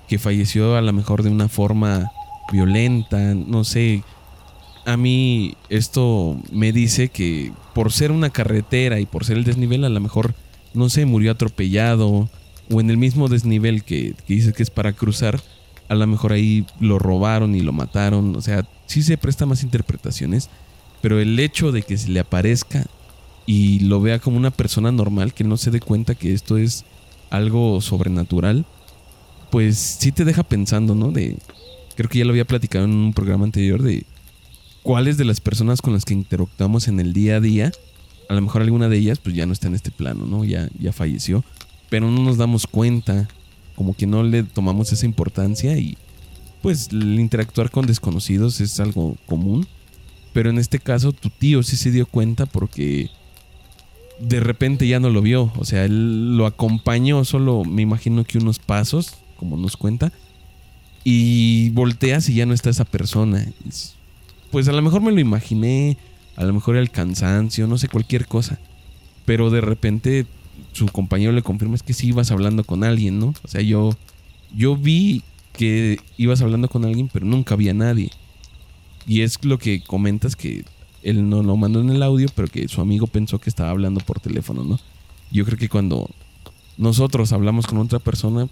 que 0.07 0.19
falleció 0.19 0.77
a 0.77 0.81
lo 0.81 0.93
mejor 0.93 1.23
de 1.23 1.29
una 1.29 1.49
forma 1.49 2.11
violenta, 2.51 3.33
no 3.33 3.63
sé, 3.63 4.03
a 4.85 4.97
mí 4.97 5.55
esto 5.69 6.37
me 6.51 6.71
dice 6.71 7.09
que 7.09 7.51
por 7.73 7.91
ser 7.91 8.11
una 8.11 8.29
carretera 8.29 8.99
y 8.99 9.05
por 9.05 9.25
ser 9.25 9.37
el 9.37 9.43
desnivel, 9.43 9.85
a 9.85 9.89
lo 9.89 9.99
mejor, 9.99 10.33
no 10.73 10.89
sé, 10.89 11.05
murió 11.05 11.31
atropellado 11.31 12.29
o 12.71 12.81
en 12.81 12.89
el 12.89 12.97
mismo 12.97 13.27
desnivel 13.27 13.83
que, 13.83 14.13
que 14.27 14.33
dices 14.33 14.53
que 14.53 14.63
es 14.63 14.69
para 14.69 14.93
cruzar, 14.93 15.41
a 15.87 15.95
lo 15.95 16.05
mejor 16.05 16.33
ahí 16.33 16.65
lo 16.79 16.99
robaron 16.99 17.55
y 17.55 17.61
lo 17.61 17.73
mataron. 17.73 18.35
O 18.35 18.41
sea, 18.41 18.67
sí 18.85 19.01
se 19.01 19.17
presta 19.17 19.45
más 19.45 19.63
interpretaciones, 19.63 20.49
pero 21.01 21.19
el 21.19 21.39
hecho 21.39 21.71
de 21.71 21.81
que 21.81 21.97
se 21.97 22.09
le 22.09 22.19
aparezca 22.19 22.85
y 23.45 23.79
lo 23.79 23.99
vea 23.99 24.19
como 24.19 24.37
una 24.37 24.51
persona 24.51 24.91
normal, 24.91 25.33
que 25.33 25.43
no 25.43 25.57
se 25.57 25.71
dé 25.71 25.79
cuenta 25.79 26.13
que 26.15 26.33
esto 26.33 26.57
es 26.57 26.85
algo 27.31 27.81
sobrenatural, 27.81 28.65
pues 29.49 29.77
sí 29.77 30.11
te 30.11 30.25
deja 30.25 30.43
pensando, 30.43 30.93
¿no? 30.93 31.11
De, 31.11 31.37
creo 31.95 32.09
que 32.09 32.19
ya 32.19 32.25
lo 32.25 32.31
había 32.31 32.45
platicado 32.45 32.85
en 32.85 32.91
un 32.91 33.13
programa 33.13 33.45
anterior 33.45 33.81
de 33.81 34.05
cuáles 34.83 35.17
de 35.17 35.25
las 35.25 35.41
personas 35.41 35.81
con 35.81 35.93
las 35.93 36.05
que 36.05 36.13
interactuamos 36.13 36.87
en 36.87 36.99
el 36.99 37.13
día 37.13 37.37
a 37.37 37.39
día, 37.39 37.71
a 38.29 38.35
lo 38.35 38.41
mejor 38.41 38.61
alguna 38.61 38.87
de 38.87 38.97
ellas 38.97 39.19
pues 39.19 39.35
ya 39.35 39.45
no 39.45 39.53
está 39.53 39.67
en 39.67 39.75
este 39.75 39.91
plano, 39.91 40.25
¿no? 40.25 40.45
Ya, 40.45 40.69
ya 40.79 40.93
falleció, 40.93 41.43
pero 41.89 42.09
no 42.09 42.23
nos 42.23 42.37
damos 42.37 42.67
cuenta, 42.67 43.27
como 43.75 43.95
que 43.95 44.05
no 44.07 44.23
le 44.23 44.43
tomamos 44.43 44.93
esa 44.93 45.05
importancia 45.05 45.77
y 45.77 45.97
pues 46.61 46.89
el 46.91 47.19
interactuar 47.19 47.71
con 47.71 47.87
desconocidos 47.87 48.61
es 48.61 48.79
algo 48.79 49.17
común, 49.25 49.67
pero 50.31 50.51
en 50.51 50.59
este 50.59 50.79
caso 50.79 51.11
tu 51.11 51.29
tío 51.29 51.63
sí 51.63 51.75
se 51.75 51.91
dio 51.91 52.05
cuenta 52.05 52.45
porque 52.45 53.09
de 54.19 54.39
repente 54.39 54.87
ya 54.87 54.99
no 54.99 55.09
lo 55.09 55.21
vio, 55.21 55.51
o 55.57 55.65
sea, 55.65 55.85
él 55.85 56.37
lo 56.37 56.45
acompañó 56.45 57.25
solo, 57.25 57.63
me 57.65 57.81
imagino 57.81 58.23
que 58.25 58.37
unos 58.37 58.59
pasos, 58.59 59.15
como 59.37 59.57
nos 59.57 59.75
cuenta, 59.75 60.11
y 61.03 61.69
volteas 61.71 62.29
y 62.29 62.35
ya 62.35 62.45
no 62.45 62.53
está 62.53 62.69
esa 62.69 62.85
persona. 62.85 63.47
Pues 64.51 64.67
a 64.67 64.73
lo 64.73 64.81
mejor 64.81 65.01
me 65.01 65.11
lo 65.11 65.19
imaginé, 65.19 65.97
a 66.39 66.45
lo 66.45 66.53
mejor 66.53 66.77
el 66.77 66.89
cansancio, 66.89 67.67
no 67.67 67.77
sé, 67.77 67.89
cualquier 67.89 68.25
cosa. 68.25 68.57
pero 69.25 69.51
de 69.51 69.61
repente 69.61 70.25
su 70.71 70.87
compañero 70.87 71.31
le 71.33 71.43
confirma 71.43 71.75
es 71.75 71.83
que 71.83 71.93
sí 71.93 72.07
ibas 72.07 72.31
hablando 72.31 72.63
con 72.63 72.83
alguien, 72.83 73.19
¿no? 73.19 73.33
O 73.43 73.47
sea, 73.47 73.61
yo, 73.61 73.91
yo 74.55 74.75
vi 74.75 75.21
que 75.53 75.99
ibas 76.17 76.41
hablando 76.41 76.69
con 76.69 76.85
alguien, 76.85 77.09
pero 77.11 77.25
nunca 77.25 77.53
había 77.53 77.73
nadie. 77.73 78.09
Y 79.05 79.21
es 79.21 79.43
lo 79.43 79.59
que 79.59 79.81
comentas 79.83 80.35
que 80.35 80.63
él 81.03 81.29
no 81.29 81.43
lo 81.43 81.57
mandó 81.57 81.81
en 81.81 81.89
el 81.89 82.01
audio, 82.01 82.27
pero 82.33 82.47
que 82.47 82.67
su 82.67 82.81
amigo 82.81 83.07
pensó 83.07 83.39
que 83.39 83.49
estaba 83.49 83.69
hablando 83.69 83.99
por 83.99 84.19
teléfono, 84.19 84.63
¿no? 84.63 84.79
Yo 85.31 85.45
creo 85.45 85.57
que 85.57 85.69
cuando 85.69 86.09
nosotros 86.77 87.33
hablamos 87.33 87.67
con 87.67 87.77
otra 87.79 87.99
persona, 87.99 88.47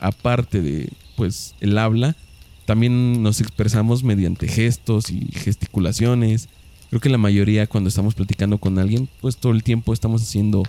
aparte 0.00 0.60
de 0.60 0.90
pues 1.16 1.54
el 1.60 1.78
habla, 1.78 2.16
también 2.64 3.22
nos 3.22 3.40
expresamos 3.40 4.02
mediante 4.02 4.48
gestos 4.48 5.10
y 5.10 5.28
gesticulaciones. 5.32 6.48
Creo 6.88 7.00
que 7.00 7.08
la 7.08 7.18
mayoría 7.18 7.66
cuando 7.66 7.88
estamos 7.88 8.14
platicando 8.14 8.58
con 8.58 8.78
alguien, 8.78 9.08
pues 9.20 9.36
todo 9.36 9.52
el 9.52 9.62
tiempo 9.62 9.92
estamos 9.92 10.22
haciendo 10.22 10.62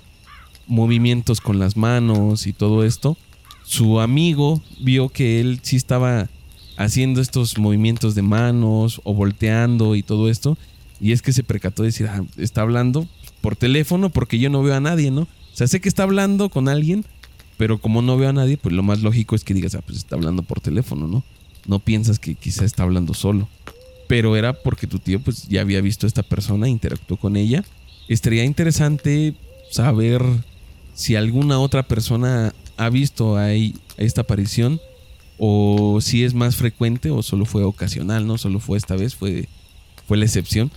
movimientos 0.68 1.42
con 1.42 1.60
las 1.60 1.78
manos 1.78 2.48
y 2.48 2.54
todo 2.54 2.84
esto. 2.84 3.18
Su 3.64 4.00
amigo 4.00 4.62
vio 4.80 5.10
que 5.10 5.40
él 5.40 5.60
sí 5.62 5.76
estaba 5.76 6.30
haciendo 6.78 7.22
estos 7.22 7.58
movimientos 7.58 8.16
de 8.16 8.22
manos 8.22 9.02
o 9.04 9.14
volteando 9.14 9.96
y 9.96 10.04
todo 10.04 10.30
esto. 10.30 10.58
Y 11.00 11.14
es 11.14 11.22
que 11.22 11.34
se 11.34 11.44
percató 11.44 11.84
de 11.84 11.90
decir, 11.90 12.08
ah, 12.08 12.24
está 12.38 12.62
hablando 12.62 13.08
por 13.42 13.56
teléfono 13.56 14.10
porque 14.10 14.40
yo 14.40 14.50
no 14.50 14.64
veo 14.64 14.76
a 14.76 14.82
nadie, 14.82 15.12
¿no? 15.12 15.28
sea, 15.60 15.68
sé 15.68 15.82
que 15.82 15.90
está 15.90 16.04
hablando 16.04 16.50
con 16.50 16.70
alguien, 16.70 17.06
pero 17.58 17.80
como 17.80 18.02
no 18.02 18.18
veo 18.18 18.30
a 18.30 18.34
nadie, 18.34 18.58
pues 18.58 18.74
lo 18.74 18.82
más 18.82 19.02
lógico 19.02 19.36
es 19.36 19.44
que 19.44 19.54
digas, 19.54 19.76
ah, 19.76 19.82
pues 19.86 19.98
está 19.98 20.16
hablando 20.16 20.42
por 20.44 20.62
teléfono, 20.62 21.08
¿no? 21.08 21.24
No 21.68 21.80
piensas 21.80 22.18
que 22.18 22.36
quizá 22.36 22.64
está 22.64 22.84
hablando 22.84 23.14
solo. 23.14 23.50
Pero 24.10 24.36
era 24.36 24.54
porque 24.54 24.88
tu 24.88 24.98
tío 24.98 25.20
pues 25.20 25.48
ya 25.48 25.62
había 25.62 25.82
visto 25.82 26.08
esta 26.08 26.24
persona, 26.24 26.68
interactuó 26.68 27.18
con 27.18 27.38
ella. 27.38 27.64
Estaría 28.08 28.44
interesante 28.44 29.36
saber 29.70 30.24
si 30.96 31.16
alguna 31.16 31.60
otra 31.60 31.84
persona 31.84 32.56
ha 32.76 32.90
visto 32.90 33.38
a 33.38 33.54
esta 33.54 34.22
aparición 34.22 34.82
o 35.38 36.00
si 36.02 36.24
es 36.24 36.34
más 36.34 36.56
frecuente 36.56 37.12
o 37.12 37.22
solo 37.22 37.46
fue 37.46 37.64
ocasional, 37.64 38.26
¿no? 38.26 38.40
Solo 38.40 38.60
fue 38.60 38.80
esta 38.80 38.96
vez, 38.96 39.14
fue, 39.14 39.48
fue 40.08 40.18
la 40.18 40.26
excepción. 40.26 40.72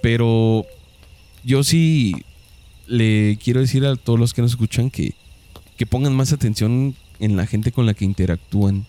Pero 0.00 0.64
yo 1.44 1.64
sí 1.64 2.14
le 2.86 3.38
quiero 3.44 3.60
decir 3.60 3.84
a 3.84 3.96
todos 3.96 4.18
los 4.18 4.32
que 4.32 4.40
nos 4.40 4.52
escuchan 4.52 4.90
que, 4.90 5.12
que 5.76 5.84
pongan 5.84 6.16
más 6.16 6.32
atención 6.32 6.94
en 7.18 7.36
la 7.36 7.46
gente 7.46 7.72
con 7.72 7.84
la 7.84 7.92
que 7.92 8.06
interactúan. 8.06 8.86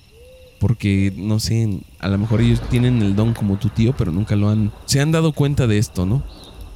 Porque, 0.59 1.13
no 1.15 1.39
sé, 1.39 1.79
a 1.99 2.07
lo 2.07 2.17
mejor 2.17 2.41
ellos 2.41 2.61
tienen 2.69 3.01
el 3.01 3.15
don 3.15 3.33
como 3.33 3.57
tu 3.57 3.69
tío, 3.69 3.93
pero 3.97 4.11
nunca 4.11 4.35
lo 4.35 4.49
han... 4.49 4.71
Se 4.85 5.01
han 5.01 5.11
dado 5.11 5.33
cuenta 5.33 5.67
de 5.67 5.77
esto, 5.77 6.05
¿no? 6.05 6.23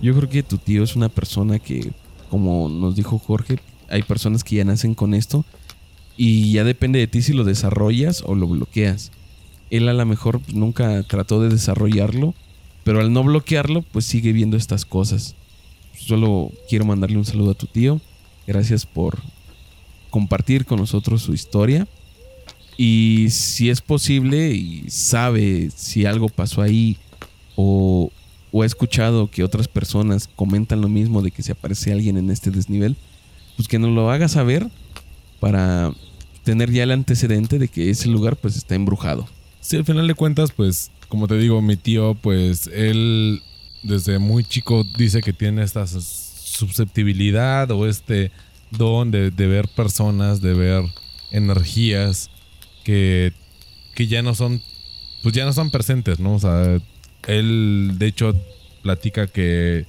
Yo 0.01 0.15
creo 0.15 0.29
que 0.29 0.43
tu 0.43 0.57
tío 0.57 0.83
es 0.83 0.95
una 0.95 1.09
persona 1.09 1.59
que, 1.59 1.91
como 2.29 2.69
nos 2.69 2.95
dijo 2.95 3.17
Jorge, 3.19 3.59
hay 3.89 4.03
personas 4.03 4.43
que 4.43 4.57
ya 4.57 4.65
nacen 4.65 4.95
con 4.95 5.13
esto 5.13 5.45
y 6.15 6.51
ya 6.51 6.63
depende 6.63 6.99
de 6.99 7.07
ti 7.07 7.21
si 7.21 7.33
lo 7.33 7.43
desarrollas 7.43 8.23
o 8.25 8.35
lo 8.35 8.47
bloqueas. 8.47 9.11
Él 9.69 9.87
a 9.87 9.93
lo 9.93 10.05
mejor 10.05 10.41
nunca 10.53 11.03
trató 11.03 11.41
de 11.41 11.49
desarrollarlo, 11.49 12.33
pero 12.83 12.99
al 12.99 13.13
no 13.13 13.23
bloquearlo, 13.23 13.81
pues 13.81 14.05
sigue 14.05 14.33
viendo 14.33 14.57
estas 14.57 14.85
cosas 14.85 15.35
solo 15.99 16.51
quiero 16.67 16.85
mandarle 16.85 17.17
un 17.17 17.25
saludo 17.25 17.51
a 17.51 17.55
tu 17.55 17.67
tío. 17.67 17.99
Gracias 18.47 18.85
por 18.85 19.19
compartir 20.09 20.65
con 20.65 20.79
nosotros 20.79 21.21
su 21.21 21.33
historia. 21.33 21.87
Y 22.81 23.29
si 23.31 23.69
es 23.69 23.81
posible 23.81 24.51
y 24.51 24.89
sabe 24.89 25.69
si 25.75 26.05
algo 26.05 26.29
pasó 26.29 26.61
ahí 26.61 26.95
o, 27.57 28.09
o 28.53 28.63
ha 28.63 28.65
escuchado 28.65 29.29
que 29.29 29.43
otras 29.43 29.67
personas 29.67 30.29
comentan 30.33 30.79
lo 30.79 30.87
mismo 30.87 31.21
de 31.21 31.31
que 31.31 31.43
se 31.43 31.51
aparece 31.51 31.91
alguien 31.91 32.15
en 32.15 32.29
este 32.29 32.51
desnivel, 32.51 32.95
pues 33.57 33.67
que 33.67 33.79
nos 33.79 33.89
lo 33.89 34.09
haga 34.09 34.29
saber 34.29 34.65
para 35.41 35.91
tener 36.45 36.71
ya 36.71 36.83
el 36.83 36.91
antecedente 36.91 37.59
de 37.59 37.67
que 37.67 37.89
ese 37.89 38.07
lugar 38.07 38.37
pues 38.37 38.55
está 38.55 38.75
embrujado. 38.75 39.27
Sí, 39.59 39.75
al 39.75 39.83
final 39.83 40.07
de 40.07 40.13
cuentas, 40.13 40.53
pues, 40.53 40.89
como 41.09 41.27
te 41.27 41.37
digo, 41.37 41.61
mi 41.61 41.75
tío, 41.75 42.15
pues, 42.15 42.67
él 42.67 43.41
desde 43.83 44.19
muy 44.19 44.45
chico 44.45 44.85
dice 44.97 45.21
que 45.21 45.33
tiene 45.33 45.63
esta 45.63 45.85
susceptibilidad 45.85 47.69
o 47.71 47.87
este 47.87 48.31
don 48.71 49.11
de, 49.11 49.29
ver 49.31 49.67
personas, 49.67 50.39
de 50.41 50.53
ver 50.53 50.85
energías 51.31 52.29
que, 52.83 53.33
que 53.95 54.07
ya 54.07 54.21
no 54.21 54.35
son, 54.35 54.61
pues 55.23 55.33
ya 55.35 55.43
no 55.43 55.51
están 55.51 55.71
presentes, 55.71 56.19
¿no? 56.19 56.35
O 56.35 56.39
sea, 56.39 56.79
él 57.27 57.95
de 57.97 58.07
hecho 58.07 58.35
platica 58.81 59.27
que 59.27 59.85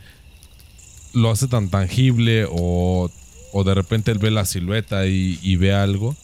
lo 1.13 1.31
hace 1.31 1.49
tan 1.49 1.71
tangible 1.71 2.47
o, 2.51 3.11
o 3.53 3.65
de 3.65 3.75
repente 3.75 4.11
él 4.11 4.19
ve 4.19 4.31
la 4.31 4.45
silueta 4.45 5.07
y, 5.07 5.39
y 5.43 5.57
ve 5.57 5.73
algo 5.73 6.17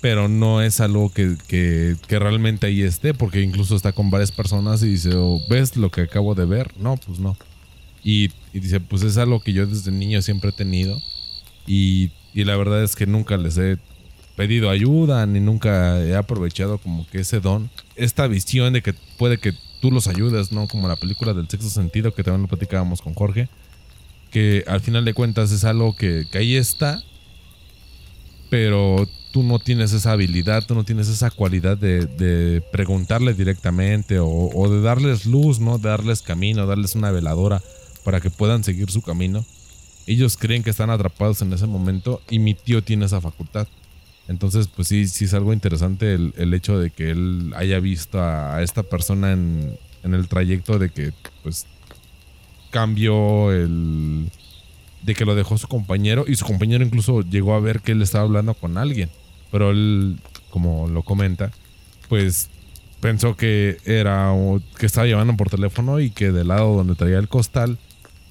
pero 0.00 0.28
no 0.28 0.62
es 0.62 0.80
algo 0.80 1.10
que, 1.10 1.96
realmente 2.08 2.66
ahí 2.66 2.82
esté, 2.82 3.14
porque 3.14 3.40
incluso 3.40 3.74
está 3.74 3.92
con 3.92 4.08
varias 4.08 4.30
personas 4.30 4.82
y 4.82 4.90
dice, 4.90 5.10
oh, 5.14 5.40
¿ves 5.48 5.76
lo 5.76 5.90
que 5.90 6.02
acabo 6.02 6.34
de 6.36 6.44
ver? 6.44 6.72
No, 6.78 6.96
pues 6.96 7.18
no. 7.18 7.36
Y, 8.04 8.30
dice, 8.52 8.78
pues 8.78 9.02
es 9.02 9.16
algo 9.16 9.40
que 9.40 9.52
yo 9.52 9.66
desde 9.66 9.90
niño 9.90 10.22
siempre 10.22 10.50
he 10.50 10.52
tenido 10.52 10.96
y, 11.66 12.12
la 12.34 12.56
verdad 12.56 12.84
es 12.84 12.94
que 12.94 13.06
nunca 13.06 13.36
les 13.36 13.58
he 13.58 13.78
pedido 14.36 14.70
ayuda 14.70 15.26
ni 15.26 15.40
nunca 15.40 16.00
he 16.00 16.14
aprovechado 16.14 16.78
como 16.78 17.06
que 17.08 17.20
ese 17.20 17.40
don, 17.40 17.70
esta 17.96 18.26
visión 18.26 18.72
de 18.72 18.82
que 18.82 18.94
puede 19.18 19.38
que 19.38 19.52
tú 19.80 19.90
los 19.90 20.06
ayudes, 20.06 20.52
¿no? 20.52 20.68
Como 20.68 20.88
la 20.88 20.96
película 20.96 21.34
del 21.34 21.48
sexto 21.48 21.70
sentido 21.70 22.14
que 22.14 22.22
también 22.22 22.42
lo 22.42 22.48
platicábamos 22.48 23.02
con 23.02 23.14
Jorge, 23.14 23.48
que 24.30 24.64
al 24.66 24.80
final 24.80 25.04
de 25.04 25.14
cuentas 25.14 25.50
es 25.52 25.64
algo 25.64 25.96
que, 25.96 26.26
que 26.30 26.38
ahí 26.38 26.56
está, 26.56 27.02
pero 28.50 29.08
tú 29.36 29.42
no 29.42 29.58
tienes 29.58 29.92
esa 29.92 30.12
habilidad, 30.12 30.64
tú 30.66 30.74
no 30.74 30.84
tienes 30.84 31.08
esa 31.08 31.30
cualidad 31.30 31.76
de, 31.76 32.62
preguntarle 32.72 33.34
directamente 33.34 34.18
o, 34.18 34.68
de 34.70 34.80
darles 34.80 35.26
luz, 35.26 35.60
¿no? 35.60 35.76
De 35.76 35.90
darles 35.90 36.22
camino, 36.22 36.66
darles 36.66 36.94
una 36.94 37.10
veladora 37.10 37.62
para 38.02 38.20
que 38.22 38.30
puedan 38.30 38.64
seguir 38.64 38.90
su 38.90 39.02
camino. 39.02 39.44
Ellos 40.06 40.38
creen 40.38 40.62
que 40.62 40.70
están 40.70 40.88
atrapados 40.88 41.42
en 41.42 41.52
ese 41.52 41.66
momento 41.66 42.22
y 42.30 42.38
mi 42.38 42.54
tío 42.54 42.82
tiene 42.82 43.04
esa 43.04 43.20
facultad. 43.20 43.68
Entonces, 44.28 44.68
pues 44.68 44.88
sí, 44.88 45.06
sí 45.06 45.26
es 45.26 45.34
algo 45.34 45.52
interesante 45.52 46.14
el, 46.14 46.54
hecho 46.54 46.78
de 46.78 46.90
que 46.90 47.10
él 47.10 47.52
haya 47.56 47.78
visto 47.78 48.20
a, 48.20 48.62
esta 48.62 48.82
persona 48.82 49.32
en, 49.32 49.76
en 50.02 50.14
el 50.14 50.28
trayecto 50.28 50.78
de 50.78 50.90
que, 50.90 51.12
pues, 51.42 51.66
cambió 52.70 53.52
el, 53.52 54.30
de 55.02 55.14
que 55.14 55.24
lo 55.24 55.34
dejó 55.34 55.56
su 55.56 55.68
compañero 55.68 56.24
y 56.26 56.34
su 56.34 56.44
compañero 56.44 56.84
incluso 56.84 57.22
llegó 57.22 57.54
a 57.54 57.60
ver 57.60 57.80
que 57.80 57.92
él 57.92 58.02
estaba 58.02 58.24
hablando 58.24 58.54
con 58.54 58.76
alguien. 58.76 59.08
Pero 59.52 59.70
él, 59.70 60.18
como 60.50 60.88
lo 60.88 61.02
comenta, 61.02 61.52
pues 62.08 62.50
pensó 63.00 63.36
que 63.36 63.78
era 63.84 64.32
que 64.78 64.86
estaba 64.86 65.06
llevando 65.06 65.36
por 65.36 65.48
teléfono 65.48 66.00
y 66.00 66.10
que 66.10 66.32
del 66.32 66.48
lado 66.48 66.74
donde 66.76 66.96
traía 66.96 67.18
el 67.18 67.28
costal, 67.28 67.78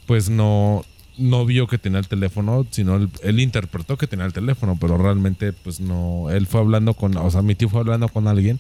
pues 0.06 0.30
no, 0.30 0.86
no 1.18 1.46
vio 1.46 1.68
que 1.68 1.78
tenía 1.78 2.00
el 2.00 2.08
teléfono, 2.08 2.66
sino 2.70 2.96
él, 2.96 3.40
interpretó 3.40 3.98
que 3.98 4.08
tenía 4.08 4.26
el 4.26 4.34
teléfono, 4.34 4.78
pero 4.80 4.98
realmente 4.98 5.54
pues 5.54 5.80
no, 5.80 6.30
él 6.30 6.48
fue 6.48 6.60
hablando 6.60 6.94
con, 6.94 7.16
o 7.18 7.32
sea, 7.32 7.42
mi 7.42 7.56
tío 7.56 7.70
fue 7.70 7.80
hablando 7.80 8.10
con 8.10 8.28
alguien, 8.28 8.60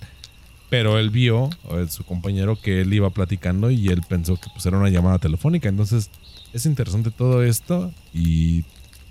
pero 0.69 0.97
él 0.97 1.09
vio, 1.09 1.49
su 1.89 2.03
compañero, 2.03 2.59
que 2.59 2.81
él 2.81 2.93
iba 2.93 3.09
platicando 3.09 3.71
y 3.71 3.87
él 3.89 4.01
pensó 4.07 4.35
que 4.35 4.49
pues 4.53 4.65
era 4.65 4.77
una 4.77 4.89
llamada 4.89 5.19
telefónica, 5.19 5.69
entonces 5.69 6.09
es 6.53 6.65
interesante 6.65 7.11
todo 7.11 7.43
esto 7.43 7.91
y 8.13 8.63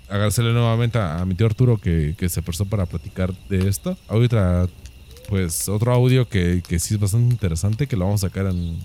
agradecerle 0.09 0.53
nuevamente 0.53 0.97
a, 0.97 1.23
mi 1.25 1.35
tío 1.35 1.45
Arturo 1.45 1.77
que, 1.77 2.15
se 2.27 2.41
prestó 2.41 2.65
para 2.65 2.85
platicar 2.85 3.33
de 3.49 3.67
esto. 3.67 3.97
Ahorita, 4.07 4.67
pues 5.29 5.69
otro 5.69 5.93
audio 5.93 6.27
que, 6.27 6.61
sí 6.79 6.95
es 6.95 6.99
bastante 6.99 7.33
interesante, 7.33 7.87
que 7.87 7.97
lo 7.97 8.05
vamos 8.05 8.23
a 8.23 8.29
sacar 8.29 8.47
en, 8.47 8.77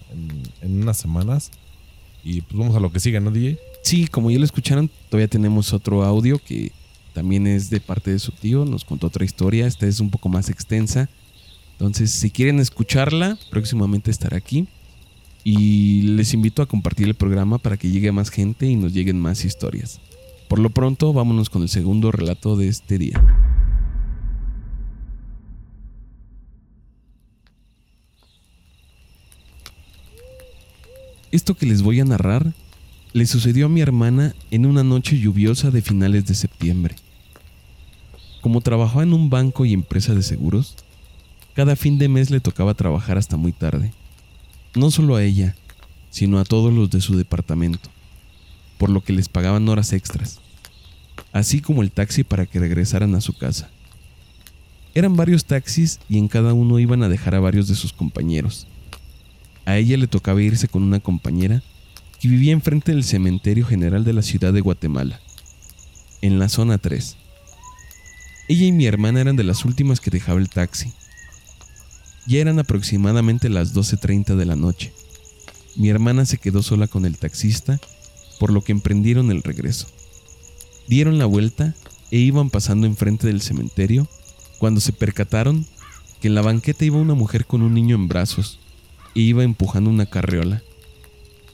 unas 0.62 0.96
semanas. 0.96 1.50
Y 2.22 2.42
pues 2.42 2.58
vamos 2.58 2.76
a 2.76 2.80
lo 2.80 2.92
que 2.92 3.00
sigue, 3.00 3.20
¿no, 3.20 3.30
DJ? 3.30 3.58
Sí, 3.82 4.06
como 4.06 4.30
ya 4.30 4.38
lo 4.38 4.44
escucharon, 4.44 4.90
todavía 5.08 5.28
tenemos 5.28 5.72
otro 5.72 6.04
audio 6.04 6.38
que 6.38 6.72
también 7.12 7.46
es 7.46 7.70
de 7.70 7.80
parte 7.80 8.10
de 8.10 8.18
su 8.18 8.32
tío, 8.32 8.64
nos 8.64 8.84
contó 8.84 9.06
otra 9.06 9.24
historia, 9.24 9.66
esta 9.66 9.86
es 9.86 10.00
un 10.00 10.10
poco 10.10 10.28
más 10.28 10.48
extensa. 10.48 11.08
Entonces, 11.72 12.10
si 12.10 12.30
quieren 12.30 12.60
escucharla, 12.60 13.38
próximamente 13.50 14.10
estará 14.10 14.36
aquí. 14.36 14.68
Y 15.42 16.02
les 16.02 16.34
invito 16.34 16.60
a 16.60 16.66
compartir 16.66 17.08
el 17.08 17.14
programa 17.14 17.56
para 17.56 17.78
que 17.78 17.90
llegue 17.90 18.12
más 18.12 18.28
gente 18.28 18.66
y 18.66 18.76
nos 18.76 18.92
lleguen 18.92 19.18
más 19.18 19.44
historias. 19.46 19.98
Por 20.48 20.58
lo 20.58 20.68
pronto, 20.68 21.12
vámonos 21.14 21.48
con 21.48 21.62
el 21.62 21.70
segundo 21.70 22.12
relato 22.12 22.56
de 22.56 22.68
este 22.68 22.98
día. 22.98 23.22
Esto 31.32 31.54
que 31.54 31.64
les 31.64 31.80
voy 31.82 32.00
a 32.00 32.04
narrar 32.04 32.52
le 33.12 33.26
sucedió 33.26 33.66
a 33.66 33.68
mi 33.68 33.80
hermana 33.80 34.34
en 34.50 34.66
una 34.66 34.84
noche 34.84 35.18
lluviosa 35.18 35.70
de 35.70 35.82
finales 35.82 36.26
de 36.26 36.34
septiembre. 36.34 36.96
Como 38.40 38.60
trabajaba 38.60 39.02
en 39.02 39.12
un 39.12 39.30
banco 39.30 39.64
y 39.64 39.72
empresa 39.72 40.14
de 40.14 40.22
seguros, 40.22 40.76
cada 41.54 41.76
fin 41.76 41.98
de 41.98 42.08
mes 42.08 42.30
le 42.30 42.40
tocaba 42.40 42.74
trabajar 42.74 43.18
hasta 43.18 43.36
muy 43.36 43.52
tarde. 43.52 43.92
No 44.74 44.90
solo 44.90 45.16
a 45.16 45.24
ella, 45.24 45.56
sino 46.10 46.38
a 46.38 46.44
todos 46.44 46.72
los 46.72 46.90
de 46.90 47.00
su 47.00 47.16
departamento 47.16 47.90
por 48.80 48.88
lo 48.88 49.04
que 49.04 49.12
les 49.12 49.28
pagaban 49.28 49.68
horas 49.68 49.92
extras. 49.92 50.40
así 51.32 51.60
como 51.60 51.82
el 51.82 51.92
taxi 51.92 52.24
para 52.24 52.46
que 52.46 52.58
regresaran 52.58 53.14
a 53.14 53.20
su 53.20 53.34
casa. 53.34 53.70
Eran 54.94 55.14
varios 55.14 55.44
taxis 55.44 56.00
y 56.08 56.16
en 56.16 56.26
cada 56.26 56.54
uno 56.54 56.78
iban 56.80 57.02
a 57.02 57.08
dejar 57.08 57.34
a 57.34 57.40
varios 57.40 57.68
de 57.68 57.74
sus 57.74 57.92
compañeros. 57.92 58.66
A 59.66 59.76
ella 59.76 59.98
le 59.98 60.08
tocaba 60.08 60.42
irse 60.42 60.66
con 60.66 60.82
una 60.82 60.98
compañera 60.98 61.62
que 62.20 62.28
vivía 62.28 62.52
enfrente 62.52 62.92
del 62.92 63.02
cementerio 63.02 63.64
general 63.64 64.04
de 64.04 64.12
la 64.12 64.20
ciudad 64.20 64.52
de 64.52 64.60
Guatemala, 64.60 65.20
en 66.20 66.38
la 66.38 66.50
zona 66.50 66.76
3. 66.76 67.16
Ella 68.48 68.66
y 68.66 68.72
mi 68.72 68.84
hermana 68.84 69.22
eran 69.22 69.36
de 69.36 69.44
las 69.44 69.64
últimas 69.64 70.00
que 70.00 70.10
dejaba 70.10 70.38
el 70.38 70.50
taxi. 70.50 70.92
Ya 72.26 72.40
eran 72.40 72.58
aproximadamente 72.58 73.48
las 73.48 73.74
12.30 73.74 74.36
de 74.36 74.44
la 74.44 74.54
noche. 74.54 74.92
Mi 75.76 75.88
hermana 75.88 76.26
se 76.26 76.36
quedó 76.36 76.62
sola 76.62 76.88
con 76.88 77.06
el 77.06 77.16
taxista, 77.16 77.80
por 78.38 78.52
lo 78.52 78.60
que 78.60 78.72
emprendieron 78.72 79.30
el 79.30 79.42
regreso. 79.42 79.86
Dieron 80.88 81.18
la 81.18 81.24
vuelta 81.26 81.74
e 82.10 82.18
iban 82.18 82.50
pasando 82.50 82.86
enfrente 82.86 83.28
del 83.28 83.40
cementerio 83.40 84.06
cuando 84.58 84.80
se 84.80 84.92
percataron 84.92 85.64
que 86.20 86.28
en 86.28 86.34
la 86.34 86.42
banqueta 86.42 86.84
iba 86.84 86.98
una 86.98 87.14
mujer 87.14 87.46
con 87.46 87.62
un 87.62 87.72
niño 87.72 87.96
en 87.96 88.08
brazos 88.08 88.58
e 89.14 89.20
iba 89.20 89.42
empujando 89.42 89.88
una 89.88 90.04
carriola, 90.04 90.62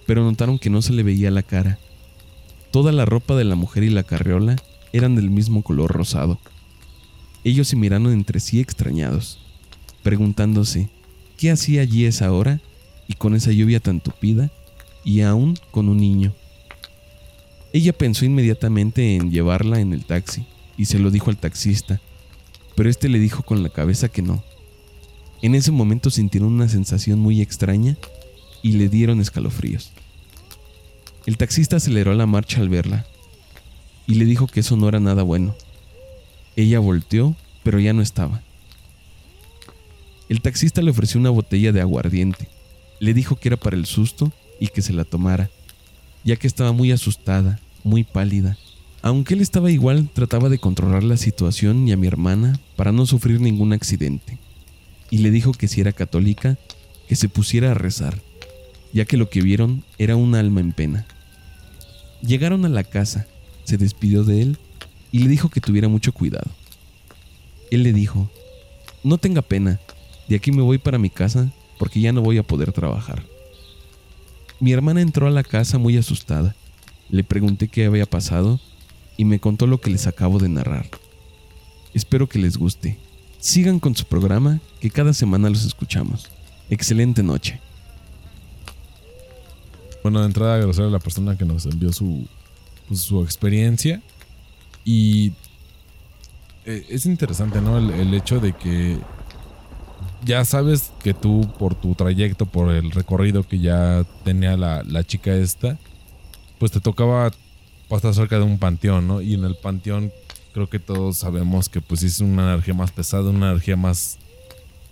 pero 0.07 0.25
notaron 0.25 0.59
que 0.59 0.71
no 0.71 0.83
se 0.83 0.93
le 0.93 1.03
veía 1.03 1.31
la 1.31 1.43
cara. 1.43 1.79
Toda 2.71 2.93
la 2.93 3.05
ropa 3.05 3.35
de 3.35 3.45
la 3.45 3.57
mujer 3.57 3.83
y 3.83 3.91
la 3.91 4.05
carriola 4.05 4.57
eran 4.93 5.17
del 5.17 5.31
mismo 5.31 5.63
color 5.63 5.93
rosado. 5.93 6.39
Ellos 7.45 7.69
se 7.69 7.77
miraron 7.77 8.13
entre 8.13 8.41
sí 8.41 8.61
extrañados, 8.61 9.39
preguntándose 10.03 10.89
qué 11.37 11.51
hacía 11.51 11.83
allí 11.83 12.07
esa 12.07 12.33
hora 12.33 12.61
y 13.09 13.15
con 13.15 13.35
esa 13.35 13.53
lluvia 13.53 13.81
tan 13.81 14.01
tupida 14.01 14.51
y 15.05 15.21
aún 15.21 15.59
con 15.71 15.89
un 15.89 15.99
niño. 15.99 16.33
Ella 17.73 17.93
pensó 17.93 18.25
inmediatamente 18.25 19.17
en 19.17 19.31
llevarla 19.31 19.81
en 19.81 19.93
el 19.93 20.05
taxi 20.05 20.47
y 20.77 20.87
se 20.87 20.99
lo 20.99 21.11
dijo 21.11 21.31
al 21.31 21.37
taxista, 21.37 22.01
pero 22.75 22.89
este 22.89 23.09
le 23.09 23.19
dijo 23.19 23.43
con 23.43 23.63
la 23.63 23.69
cabeza 23.69 24.09
que 24.09 24.23
no. 24.23 24.43
En 25.43 25.55
ese 25.55 25.71
momento 25.71 26.11
sintieron 26.11 26.53
una 26.53 26.69
sensación 26.69 27.19
muy 27.19 27.41
extraña 27.41 27.97
y 28.67 28.73
le 28.73 28.89
dieron 28.89 29.21
escalofríos. 29.21 29.93
El 31.25 31.37
taxista 31.37 31.77
aceleró 31.77 32.13
la 32.15 32.27
marcha 32.27 32.61
al 32.61 32.69
verla 32.69 33.07
y 34.09 34.15
le 34.15 34.25
dijo 34.25 34.49
que 34.49 34.59
eso 34.59 34.77
no 34.77 34.89
era 34.89 34.99
nada 34.99 35.23
bueno. 35.23 35.55
Ella 36.57 36.81
volteó, 36.81 37.37
pero 37.63 37.79
ya 37.79 37.93
no 37.93 38.03
estaba. 38.03 38.43
El 40.29 40.41
taxista 40.41 40.83
le 40.83 40.91
ofreció 40.91 41.21
una 41.21 41.31
botella 41.31 41.71
de 41.71 41.81
aguardiente. 41.81 42.49
Le 42.99 43.15
dijo 43.15 43.37
que 43.37 43.51
era 43.51 43.57
para 43.57 43.77
el 43.77 43.87
susto 43.87 44.33
y 44.59 44.67
que 44.67 44.83
se 44.83 44.93
la 44.93 45.05
tomara, 45.05 45.49
ya 46.25 46.35
que 46.35 46.49
estaba 46.49 46.73
muy 46.73 46.91
asustada, 46.91 47.61
muy 47.85 48.03
pálida 48.03 48.59
aunque 49.03 49.35
él 49.35 49.41
estaba 49.41 49.71
igual, 49.71 50.09
trataba 50.13 50.49
de 50.49 50.59
controlar 50.59 51.05
la 51.05 51.17
situación 51.17 51.87
y 51.87 51.93
a 51.93 51.97
mi 51.97 52.09
hermana 52.09 52.59
para 52.75 52.91
no 52.91 53.07
sufrir 53.07 53.41
ningún 53.41 53.73
accidente. 53.73 54.41
Y 55.11 55.19
le 55.19 55.31
dijo 55.31 55.53
que 55.53 55.69
si 55.69 55.81
era 55.81 55.93
católica, 55.93 56.59
que 57.07 57.15
se 57.15 57.29
pusiera 57.29 57.71
a 57.71 57.75
rezar, 57.75 58.21
ya 58.97 59.05
que 59.05 59.19
lo 59.19 59.29
que 59.29 59.43
vieron 59.43 59.85
era 59.99 60.17
un 60.17 60.35
alma 60.35 60.61
en 60.61 60.73
pena. 60.73 61.05
Llegaron 62.23 62.65
a 62.65 62.71
la 62.71 62.83
casa, 62.83 63.27
se 63.65 63.77
despidió 63.77 64.25
de 64.25 64.41
él 64.41 64.59
y 65.13 65.19
le 65.19 65.29
dijo 65.29 65.51
que 65.51 65.61
tuviera 65.61 65.87
mucho 65.87 66.13
cuidado. 66.13 66.51
Él 67.71 67.83
le 67.83 67.93
dijo, 67.93 68.31
no 69.05 69.19
tenga 69.19 69.43
pena, 69.43 69.79
de 70.29 70.37
aquí 70.37 70.51
me 70.51 70.63
voy 70.63 70.79
para 70.79 70.97
mi 70.97 71.11
casa 71.11 71.53
porque 71.79 72.01
ya 72.01 72.11
no 72.15 72.23
voy 72.23 72.39
a 72.39 72.43
poder 72.43 72.73
trabajar. 72.73 73.23
Mi 74.61 74.73
hermana 74.73 75.03
entró 75.03 75.27
a 75.27 75.31
la 75.31 75.45
casa 75.45 75.77
muy 75.77 75.99
asustada. 75.99 76.57
Le 77.11 77.23
pregunté 77.23 77.69
qué 77.69 77.85
había 77.85 78.07
pasado 78.07 78.61
y 79.19 79.27
me 79.27 79.41
contó 79.41 79.67
lo 79.67 79.79
que 79.79 79.91
les 79.91 80.07
acabo 80.07 80.39
de 80.39 80.49
narrar. 80.49 80.89
Espero 81.93 82.31
que 82.31 82.39
les 82.39 82.57
guste. 82.57 82.97
Sigan 83.41 83.79
con 83.79 83.95
su 83.95 84.07
programa, 84.07 84.59
que 84.81 84.89
cada 84.89 85.13
semana 85.13 85.51
los 85.51 85.67
escuchamos. 85.67 86.31
Excelente 86.71 87.23
noche. 87.23 87.61
Bueno, 90.07 90.21
de 90.21 90.27
entrada 90.27 90.55
agradecer 90.55 90.85
a 90.85 90.89
la 90.89 91.01
persona 91.01 91.37
que 91.37 91.45
nos 91.45 91.67
envió 91.67 91.93
su, 91.93 92.29
pues, 92.87 93.01
su 93.01 93.25
experiencia. 93.25 94.01
Y 94.85 95.33
eh, 96.65 96.87
es 96.89 97.07
interesante, 97.07 97.61
¿no? 97.61 97.77
El, 97.79 98.15
hecho 98.15 98.39
de 98.39 98.53
que 98.53 99.01
ya 100.25 100.45
sabes 100.45 100.93
que 101.03 101.13
tú, 101.13 101.53
por 101.59 101.75
tu 101.75 101.97
trayecto, 101.97 102.47
por 102.47 102.71
el 102.71 102.93
recorrido 102.93 103.43
que 103.43 103.59
ya 103.59 104.07
tenía 104.23 104.57
la, 104.57 104.85
la 104.85 105.03
chica 105.03 105.35
esta, 105.35 105.77
pues 106.61 106.71
te 106.71 106.79
tocaba 106.79 107.33
estar 107.91 108.15
cerca 108.15 108.39
de 108.39 108.45
un 108.45 108.61
panteón, 108.61 109.09
¿no? 109.09 109.21
Y 109.21 109.35
en 109.35 109.43
el 109.43 109.57
panteón 109.57 110.13
creo 110.55 110.71
que 110.71 110.79
todos 110.79 111.17
sabemos 111.17 111.69
que 111.69 111.81
pues 111.81 112.05
es 112.05 112.21
una 112.21 112.53
energía 112.53 112.75
más 112.75 112.93
pesada, 112.93 113.29
una 113.31 113.51
energía 113.51 113.75
más, 113.75 114.19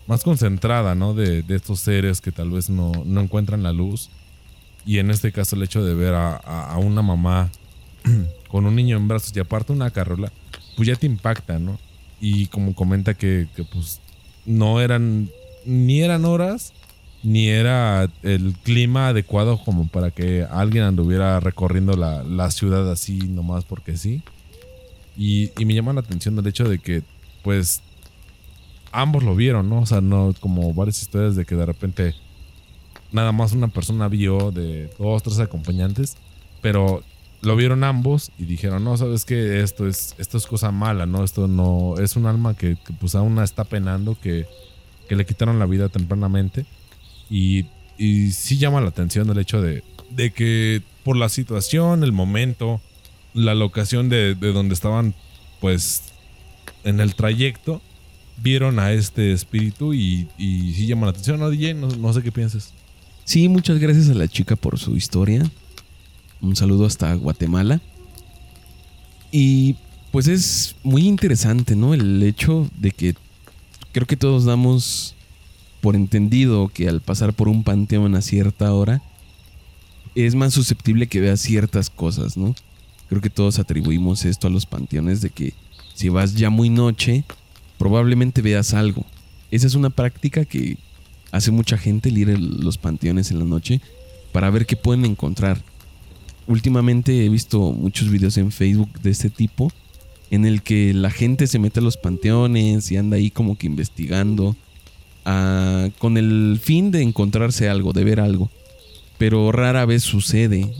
más 0.08 0.24
concentrada, 0.24 0.96
¿no? 0.96 1.14
De, 1.14 1.44
estos 1.50 1.78
seres 1.78 2.20
que 2.20 2.32
tal 2.32 2.50
vez 2.50 2.68
no, 2.68 2.90
encuentran 3.20 3.62
la 3.62 3.72
luz. 3.72 4.10
Y 4.86 4.98
en 4.98 5.10
este 5.10 5.32
caso 5.32 5.56
el 5.56 5.62
hecho 5.62 5.84
de 5.84 5.94
ver 5.94 6.14
a, 6.14 6.76
una 6.78 7.02
mamá 7.02 7.50
con 8.48 8.66
un 8.66 8.74
niño 8.74 8.96
en 8.96 9.08
brazos 9.08 9.34
y 9.34 9.40
aparte 9.40 9.72
una 9.72 9.90
carrola, 9.90 10.32
pues 10.76 10.88
ya 10.88 10.96
te 10.96 11.06
impacta, 11.06 11.58
¿no? 11.58 11.78
Y 12.20 12.46
como 12.46 12.74
comenta 12.74 13.14
que, 13.14 13.48
que 13.56 13.64
pues 13.64 14.00
no 14.46 14.80
eran, 14.80 15.30
ni 15.64 16.02
eran 16.02 16.24
horas, 16.24 16.72
ni 17.24 17.48
era 17.48 18.10
el 18.22 18.54
clima 18.62 19.08
adecuado 19.08 19.58
como 19.64 19.88
para 19.88 20.10
que 20.10 20.46
alguien 20.48 20.84
anduviera 20.84 21.40
recorriendo 21.40 21.96
la, 21.96 22.50
ciudad 22.50 22.90
así 22.92 23.16
nomás 23.16 23.64
porque 23.64 23.96
sí. 23.96 24.22
Y, 25.16 25.50
me 25.64 25.74
llama 25.74 25.94
la 25.94 26.00
atención 26.00 26.38
el 26.38 26.46
hecho 26.46 26.68
de 26.68 26.78
que, 26.78 27.02
pues, 27.42 27.82
ambos 28.92 29.22
lo 29.22 29.34
vieron, 29.34 29.70
¿no? 29.70 29.80
O 29.80 29.86
sea, 29.86 30.02
no 30.02 30.34
como 30.38 30.74
varias 30.74 31.00
historias 31.00 31.34
de 31.34 31.46
que 31.46 31.54
de 31.54 31.64
repente 31.64 32.14
nada 33.14 33.32
más 33.32 33.52
una 33.52 33.68
persona 33.68 34.08
vio 34.08 34.50
de 34.50 34.90
dos, 34.98 35.22
tres 35.22 35.38
acompañantes, 35.38 36.16
pero 36.60 37.02
lo 37.40 37.56
vieron 37.56 37.84
ambos 37.84 38.32
y 38.38 38.44
dijeron, 38.44 38.84
no, 38.84 38.96
sabes 38.96 39.24
que 39.24 39.60
esto 39.60 39.86
es, 39.86 40.14
esto 40.18 40.36
es 40.36 40.46
cosa 40.46 40.70
mala, 40.70 41.06
¿no? 41.06 41.24
Esto 41.24 41.46
no, 41.48 41.94
es 41.98 42.16
un 42.16 42.26
alma 42.26 42.54
que, 42.54 42.76
pues 43.00 43.14
aún 43.14 43.38
está 43.38 43.64
penando, 43.64 44.18
que, 44.20 44.46
que 45.08 45.16
le 45.16 45.24
quitaron 45.24 45.58
la 45.58 45.66
vida 45.66 45.88
tempranamente 45.88 46.66
y, 47.30 47.66
y 47.96 48.32
sí 48.32 48.58
llama 48.58 48.80
la 48.80 48.88
atención 48.88 49.30
el 49.30 49.38
hecho 49.38 49.62
de, 49.62 49.82
de 50.10 50.32
que 50.32 50.82
por 51.04 51.16
la 51.16 51.28
situación, 51.28 52.02
el 52.02 52.12
momento, 52.12 52.80
la 53.34 53.54
locación 53.54 54.08
de, 54.08 54.34
donde 54.34 54.74
estaban, 54.74 55.14
pues, 55.60 56.02
en 56.82 57.00
el 57.00 57.14
trayecto, 57.14 57.82
vieron 58.38 58.78
a 58.78 58.92
este 58.92 59.32
espíritu 59.32 59.94
y, 59.94 60.28
y 60.38 60.72
sí 60.72 60.86
llama 60.86 61.06
la 61.06 61.10
atención, 61.10 61.38
¿no, 61.38 61.50
DJ? 61.50 61.74
No, 61.74 62.12
sé 62.12 62.22
qué 62.22 62.32
piensas. 62.32 62.72
Sí, 63.24 63.48
muchas 63.48 63.78
gracias 63.78 64.10
a 64.10 64.14
la 64.14 64.28
chica 64.28 64.54
por 64.54 64.78
su 64.78 64.96
historia. 64.96 65.50
Un 66.40 66.56
saludo 66.56 66.84
hasta 66.84 67.14
Guatemala. 67.14 67.80
Y 69.32 69.76
pues 70.12 70.28
es 70.28 70.76
muy 70.82 71.08
interesante, 71.08 71.74
¿no? 71.74 71.94
El 71.94 72.22
hecho 72.22 72.68
de 72.76 72.90
que 72.90 73.14
creo 73.92 74.06
que 74.06 74.16
todos 74.16 74.44
damos 74.44 75.14
por 75.80 75.96
entendido 75.96 76.68
que 76.68 76.88
al 76.88 77.00
pasar 77.00 77.32
por 77.32 77.48
un 77.48 77.64
panteón 77.64 78.14
a 78.14 78.22
cierta 78.22 78.72
hora 78.72 79.02
es 80.14 80.34
más 80.34 80.54
susceptible 80.54 81.08
que 81.08 81.20
veas 81.20 81.40
ciertas 81.40 81.90
cosas, 81.90 82.36
¿no? 82.36 82.54
Creo 83.08 83.20
que 83.20 83.30
todos 83.30 83.58
atribuimos 83.58 84.24
esto 84.24 84.46
a 84.46 84.50
los 84.50 84.66
panteones 84.66 85.20
de 85.20 85.30
que 85.30 85.54
si 85.94 86.08
vas 86.08 86.34
ya 86.34 86.50
muy 86.50 86.70
noche, 86.70 87.24
probablemente 87.78 88.42
veas 88.42 88.74
algo. 88.74 89.04
Esa 89.50 89.66
es 89.66 89.74
una 89.74 89.90
práctica 89.90 90.44
que 90.44 90.78
hace 91.34 91.50
mucha 91.50 91.76
gente 91.76 92.10
el 92.10 92.18
ir 92.18 92.38
los 92.38 92.78
panteones 92.78 93.32
en 93.32 93.40
la 93.40 93.44
noche 93.44 93.80
para 94.30 94.50
ver 94.50 94.66
qué 94.66 94.76
pueden 94.76 95.04
encontrar. 95.04 95.60
Últimamente 96.46 97.24
he 97.24 97.28
visto 97.28 97.72
muchos 97.72 98.08
videos 98.08 98.36
en 98.38 98.52
Facebook 98.52 99.00
de 99.00 99.10
este 99.10 99.30
tipo 99.30 99.72
en 100.30 100.46
el 100.46 100.62
que 100.62 100.94
la 100.94 101.10
gente 101.10 101.48
se 101.48 101.58
mete 101.58 101.80
a 101.80 101.82
los 101.82 101.96
panteones 101.96 102.92
y 102.92 102.96
anda 102.96 103.16
ahí 103.16 103.32
como 103.32 103.58
que 103.58 103.66
investigando 103.66 104.54
con 105.98 106.18
el 106.18 106.60
fin 106.62 106.92
de 106.92 107.02
encontrarse 107.02 107.68
algo, 107.68 107.92
de 107.92 108.04
ver 108.04 108.20
algo. 108.20 108.48
Pero 109.18 109.50
rara 109.50 109.86
vez 109.86 110.04
sucede. 110.04 110.70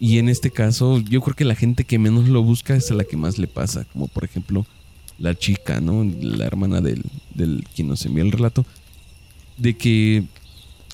Y 0.00 0.18
en 0.18 0.28
este 0.28 0.50
caso, 0.50 0.98
yo 0.98 1.20
creo 1.20 1.36
que 1.36 1.44
la 1.44 1.54
gente 1.54 1.84
que 1.84 1.98
menos 1.98 2.28
lo 2.28 2.42
busca 2.42 2.74
es 2.74 2.90
a 2.90 2.94
la 2.94 3.04
que 3.04 3.16
más 3.16 3.38
le 3.38 3.46
pasa. 3.46 3.84
Como 3.92 4.08
por 4.08 4.24
ejemplo, 4.24 4.66
la 5.18 5.36
chica, 5.36 5.80
¿no? 5.80 6.04
La 6.20 6.46
hermana 6.46 6.80
del, 6.80 7.04
del 7.34 7.64
quien 7.74 7.88
nos 7.88 8.04
envió 8.06 8.24
el 8.24 8.32
relato. 8.32 8.64
De 9.60 9.76
que, 9.76 10.24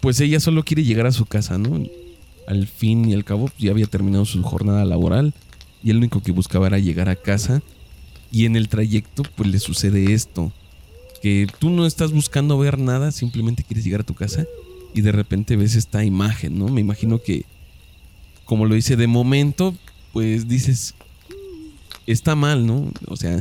pues 0.03 0.21
ella 0.21 0.41
solo 0.41 0.63
quiere 0.65 0.85
llegar 0.85 1.07
a 1.07 1.13
su 1.13 1.25
casa, 1.25 1.57
¿no? 1.57 1.83
Al 2.47 2.67
fin 2.67 3.09
y 3.09 3.15
al 3.15 3.25
cabo, 3.25 3.51
ya 3.59 3.71
había 3.71 3.87
terminado 3.87 4.27
su 4.27 4.43
jornada 4.43 4.85
laboral. 4.85 5.33
Y 5.83 5.91
el 5.91 5.97
único 5.99 6.23
que 6.23 6.33
buscaba 6.33 6.67
era 6.67 6.79
llegar 6.79 7.09
a 7.09 7.17
casa. 7.17 7.63
Y 8.31 8.45
en 8.45 8.57
el 8.57 8.69
trayecto, 8.69 9.23
pues 9.37 9.49
le 9.49 9.59
sucede 9.59 10.13
esto 10.13 10.53
que 11.21 11.47
tú 11.59 11.71
no 11.71 11.87
estás 11.87 12.13
buscando 12.13 12.59
ver 12.59 12.79
nada, 12.79 13.13
simplemente 13.13 13.65
quieres 13.65 13.85
llegar 13.85 14.03
a 14.03 14.07
tu 14.07 14.15
casa 14.15 14.47
y 14.95 15.01
de 15.01 15.13
repente 15.13 15.57
ves 15.57 15.75
esta 15.75 16.05
imagen, 16.05 16.59
¿no? 16.59 16.69
Me 16.69 16.81
imagino 16.81 17.21
que, 17.21 17.45
como 18.45 18.67
lo 18.67 18.75
dice 18.75 18.97
de 18.97 19.07
momento, 19.07 19.75
pues 20.13 20.49
dices, 20.49 20.95
está 22.07 22.35
mal, 22.35 22.67
¿no? 22.67 22.91
O 23.09 23.17
sea, 23.17 23.41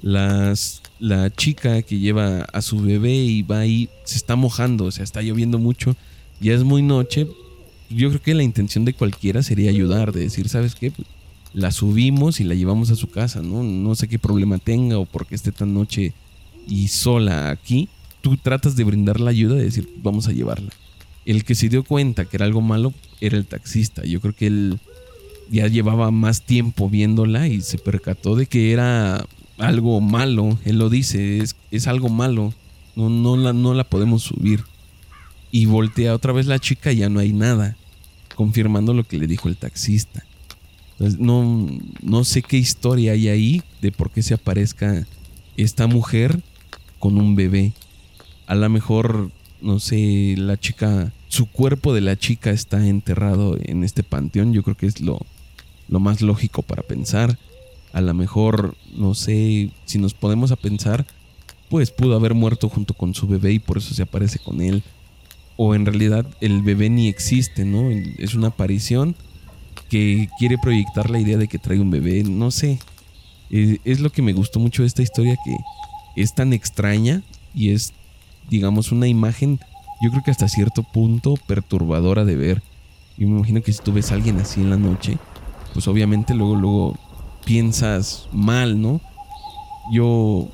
las, 0.00 0.82
la 0.98 1.30
chica 1.30 1.82
que 1.82 1.98
lleva 1.98 2.42
a 2.42 2.62
su 2.62 2.80
bebé 2.80 3.14
y 3.14 3.42
va 3.42 3.60
ahí, 3.60 3.88
se 4.04 4.16
está 4.16 4.36
mojando, 4.36 4.86
o 4.86 4.90
sea, 4.90 5.04
está 5.04 5.22
lloviendo 5.22 5.58
mucho, 5.58 5.96
ya 6.40 6.54
es 6.54 6.64
muy 6.64 6.82
noche. 6.82 7.26
Yo 7.90 8.08
creo 8.08 8.22
que 8.22 8.34
la 8.34 8.42
intención 8.42 8.84
de 8.84 8.92
cualquiera 8.92 9.42
sería 9.42 9.70
ayudar, 9.70 10.12
de 10.12 10.20
decir, 10.20 10.48
¿sabes 10.48 10.74
qué? 10.74 10.90
Pues, 10.90 11.06
la 11.54 11.72
subimos 11.72 12.40
y 12.40 12.44
la 12.44 12.54
llevamos 12.54 12.90
a 12.90 12.96
su 12.96 13.08
casa, 13.08 13.42
¿no? 13.42 13.62
No 13.62 13.94
sé 13.94 14.08
qué 14.08 14.18
problema 14.18 14.58
tenga 14.58 14.98
o 14.98 15.06
por 15.06 15.26
qué 15.26 15.34
esté 15.34 15.52
tan 15.52 15.72
noche 15.72 16.12
y 16.66 16.88
sola 16.88 17.50
aquí. 17.50 17.88
Tú 18.20 18.36
tratas 18.36 18.76
de 18.76 18.84
brindar 18.84 19.20
la 19.20 19.30
ayuda, 19.30 19.54
de 19.54 19.64
decir, 19.64 19.88
vamos 20.02 20.28
a 20.28 20.32
llevarla. 20.32 20.70
El 21.24 21.44
que 21.44 21.54
se 21.54 21.68
dio 21.68 21.84
cuenta 21.84 22.24
que 22.24 22.36
era 22.36 22.46
algo 22.46 22.60
malo 22.60 22.92
era 23.20 23.36
el 23.36 23.46
taxista. 23.46 24.04
Yo 24.04 24.20
creo 24.20 24.34
que 24.34 24.46
él 24.46 24.78
ya 25.50 25.66
llevaba 25.68 26.10
más 26.10 26.42
tiempo 26.42 26.90
viéndola 26.90 27.48
y 27.48 27.60
se 27.62 27.78
percató 27.78 28.36
de 28.36 28.46
que 28.46 28.72
era 28.72 29.26
algo 29.58 30.00
malo. 30.00 30.58
Él 30.64 30.78
lo 30.78 30.88
dice, 30.88 31.38
es, 31.38 31.56
es 31.70 31.86
algo 31.86 32.08
malo. 32.08 32.54
No, 32.96 33.08
no, 33.10 33.36
la, 33.36 33.52
no 33.52 33.74
la 33.74 33.84
podemos 33.84 34.22
subir. 34.22 34.64
Y 35.50 35.66
voltea 35.66 36.14
otra 36.14 36.32
vez 36.32 36.46
la 36.46 36.58
chica 36.58 36.92
y 36.92 36.98
ya 36.98 37.08
no 37.08 37.20
hay 37.20 37.32
nada. 37.32 37.76
Confirmando 38.34 38.94
lo 38.94 39.04
que 39.04 39.18
le 39.18 39.26
dijo 39.26 39.48
el 39.48 39.56
taxista. 39.56 40.24
Entonces, 40.92 41.20
no, 41.20 41.68
no 42.02 42.24
sé 42.24 42.42
qué 42.42 42.56
historia 42.56 43.12
hay 43.12 43.28
ahí 43.28 43.62
de 43.80 43.92
por 43.92 44.10
qué 44.10 44.22
se 44.22 44.34
aparezca 44.34 45.06
esta 45.56 45.86
mujer 45.86 46.40
con 46.98 47.18
un 47.18 47.36
bebé. 47.36 47.72
A 48.46 48.54
lo 48.54 48.68
mejor, 48.68 49.30
no 49.60 49.78
sé, 49.78 50.34
la 50.36 50.58
chica, 50.58 51.12
su 51.28 51.46
cuerpo 51.46 51.94
de 51.94 52.00
la 52.00 52.16
chica 52.16 52.50
está 52.50 52.86
enterrado 52.86 53.56
en 53.62 53.84
este 53.84 54.02
panteón. 54.02 54.52
Yo 54.52 54.62
creo 54.62 54.76
que 54.76 54.86
es 54.86 55.00
lo, 55.00 55.20
lo 55.88 56.00
más 56.00 56.20
lógico 56.20 56.62
para 56.62 56.82
pensar. 56.82 57.38
A 57.92 58.00
lo 58.00 58.14
mejor, 58.14 58.76
no 58.94 59.14
sé, 59.14 59.70
si 59.84 59.98
nos 59.98 60.14
podemos 60.14 60.52
a 60.52 60.56
pensar, 60.56 61.06
pues 61.68 61.90
pudo 61.90 62.16
haber 62.16 62.34
muerto 62.34 62.68
junto 62.68 62.94
con 62.94 63.14
su 63.14 63.26
bebé 63.26 63.52
y 63.52 63.58
por 63.58 63.78
eso 63.78 63.94
se 63.94 64.02
aparece 64.02 64.38
con 64.38 64.60
él. 64.60 64.82
O 65.56 65.74
en 65.74 65.86
realidad 65.86 66.26
el 66.40 66.62
bebé 66.62 66.88
ni 66.88 67.08
existe, 67.08 67.64
¿no? 67.64 67.90
Es 68.18 68.34
una 68.34 68.48
aparición 68.48 69.16
que 69.88 70.28
quiere 70.38 70.58
proyectar 70.58 71.10
la 71.10 71.18
idea 71.18 71.36
de 71.36 71.48
que 71.48 71.58
trae 71.58 71.80
un 71.80 71.90
bebé, 71.90 72.22
no 72.24 72.50
sé. 72.50 72.78
Eh, 73.50 73.78
es 73.84 74.00
lo 74.00 74.10
que 74.10 74.22
me 74.22 74.32
gustó 74.32 74.60
mucho 74.60 74.82
de 74.82 74.88
esta 74.88 75.02
historia 75.02 75.36
que 75.44 75.56
es 76.22 76.34
tan 76.34 76.52
extraña 76.52 77.22
y 77.54 77.70
es, 77.70 77.92
digamos, 78.50 78.92
una 78.92 79.08
imagen, 79.08 79.58
yo 80.02 80.10
creo 80.10 80.22
que 80.22 80.30
hasta 80.30 80.48
cierto 80.48 80.82
punto 80.82 81.34
perturbadora 81.46 82.24
de 82.24 82.36
ver. 82.36 82.62
Yo 83.16 83.26
me 83.26 83.38
imagino 83.38 83.62
que 83.62 83.72
si 83.72 83.82
tú 83.82 83.92
ves 83.92 84.12
a 84.12 84.14
alguien 84.14 84.38
así 84.38 84.60
en 84.60 84.70
la 84.70 84.76
noche, 84.76 85.18
pues 85.72 85.88
obviamente 85.88 86.34
luego, 86.34 86.54
luego 86.54 86.98
piensas 87.48 88.28
mal, 88.30 88.82
¿no? 88.82 89.00
Yo, 89.90 90.50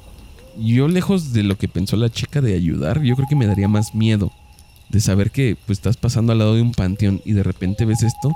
yo 0.57 0.87
lejos 0.87 1.33
de 1.33 1.43
lo 1.43 1.59
que 1.59 1.67
pensó 1.67 1.97
la 1.97 2.09
chica 2.09 2.41
de 2.41 2.55
ayudar, 2.55 3.03
yo 3.03 3.17
creo 3.17 3.27
que 3.29 3.35
me 3.35 3.49
daría 3.49 3.67
más 3.67 3.97
miedo 3.97 4.31
de 4.91 5.01
saber 5.01 5.33
que 5.33 5.57
pues 5.67 5.79
estás 5.79 5.97
pasando 5.97 6.31
al 6.31 6.39
lado 6.39 6.55
de 6.55 6.63
un 6.63 6.71
panteón 6.71 7.21
y 7.25 7.33
de 7.33 7.43
repente 7.43 7.85
ves 7.85 8.05
esto. 8.05 8.31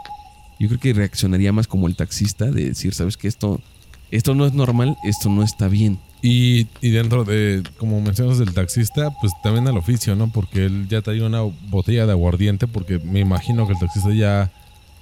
Yo 0.59 0.67
creo 0.67 0.81
que 0.81 0.93
reaccionaría 0.93 1.53
más 1.53 1.69
como 1.69 1.87
el 1.87 1.95
taxista 1.95 2.51
de 2.51 2.71
decir, 2.71 2.95
sabes 2.95 3.17
que 3.17 3.29
esto, 3.29 3.61
esto 4.11 4.35
no 4.35 4.45
es 4.45 4.53
normal, 4.53 4.97
esto 5.05 5.29
no 5.29 5.45
está 5.45 5.69
bien. 5.69 6.01
Y, 6.21 6.67
y, 6.81 6.91
dentro 6.91 7.23
de, 7.23 7.63
como 7.77 8.01
mencionas 8.01 8.39
del 8.39 8.55
taxista, 8.55 9.15
pues 9.21 9.33
también 9.45 9.69
al 9.69 9.77
oficio, 9.77 10.17
¿no? 10.17 10.33
Porque 10.33 10.67
él 10.67 10.89
ya 10.89 11.01
traía 11.01 11.25
una 11.25 11.43
botella 11.43 12.07
de 12.07 12.11
aguardiente, 12.11 12.67
porque 12.67 12.99
me 12.99 13.21
imagino 13.21 13.69
que 13.69 13.75
el 13.75 13.79
taxista 13.79 14.13
ya 14.13 14.51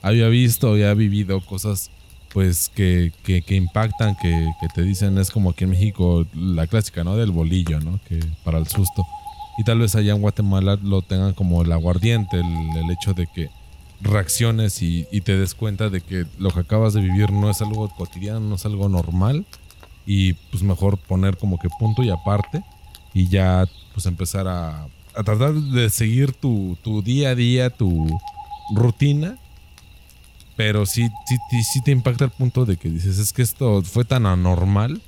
había 0.02 0.28
visto, 0.28 0.76
ya 0.76 0.90
ha 0.90 0.94
vivido 0.94 1.40
cosas 1.40 1.90
pues 2.36 2.68
que, 2.68 3.14
que, 3.24 3.40
que 3.40 3.54
impactan, 3.54 4.14
que, 4.14 4.52
que, 4.60 4.68
te 4.68 4.82
dicen, 4.82 5.16
es 5.16 5.30
como 5.30 5.48
aquí 5.48 5.64
en 5.64 5.70
México 5.70 6.26
la 6.34 6.66
clásica, 6.66 7.02
¿no? 7.02 7.16
Del 7.16 7.30
bolillo, 7.30 7.80
¿no? 7.80 7.98
Que 8.06 8.20
para 8.44 8.58
el 8.58 8.66
susto. 8.66 9.06
Y 9.56 9.64
tal 9.64 9.78
vez 9.78 9.94
allá 9.94 10.12
en 10.12 10.20
Guatemala 10.20 10.78
lo 10.82 11.00
tengan 11.00 11.32
como 11.32 11.62
el 11.62 11.72
aguardiente, 11.72 12.36
el, 12.36 12.44
el 12.44 12.90
hecho 12.90 13.14
de 13.14 13.26
que 13.26 13.48
reacciones 14.02 14.82
y, 14.82 15.06
y, 15.10 15.22
te 15.22 15.38
des 15.38 15.54
cuenta 15.54 15.88
de 15.88 16.02
que 16.02 16.26
lo 16.38 16.50
que 16.50 16.60
acabas 16.60 16.92
de 16.92 17.00
vivir 17.00 17.32
no 17.32 17.48
es 17.48 17.62
algo 17.62 17.88
cotidiano, 17.88 18.40
no 18.40 18.56
es 18.56 18.66
algo 18.66 18.90
normal. 18.90 19.46
Y 20.04 20.34
pues 20.34 20.62
mejor 20.62 20.98
poner 20.98 21.38
como 21.38 21.58
que 21.58 21.70
punto 21.78 22.02
y 22.02 22.10
aparte 22.10 22.62
y 23.14 23.28
ya 23.28 23.64
pues 23.94 24.04
empezar 24.04 24.46
a, 24.46 24.84
a 25.14 25.22
tratar 25.24 25.54
de 25.54 25.88
seguir 25.88 26.34
tu, 26.34 26.76
tu 26.84 27.00
día 27.00 27.30
a 27.30 27.34
día, 27.34 27.70
tu 27.70 28.06
rutina 28.74 29.38
pero 30.56 30.86
sí, 30.86 31.08
sí, 31.26 31.62
sí, 31.62 31.80
te 31.82 31.90
impacta 31.90 32.24
el 32.24 32.30
punto 32.30 32.64
de 32.64 32.78
que 32.78 32.88
dices, 32.88 33.18
es 33.18 33.32
que 33.32 33.42
esto 33.42 33.82
fue 33.82 34.04
tan 34.06 34.24
anormal 34.24 35.02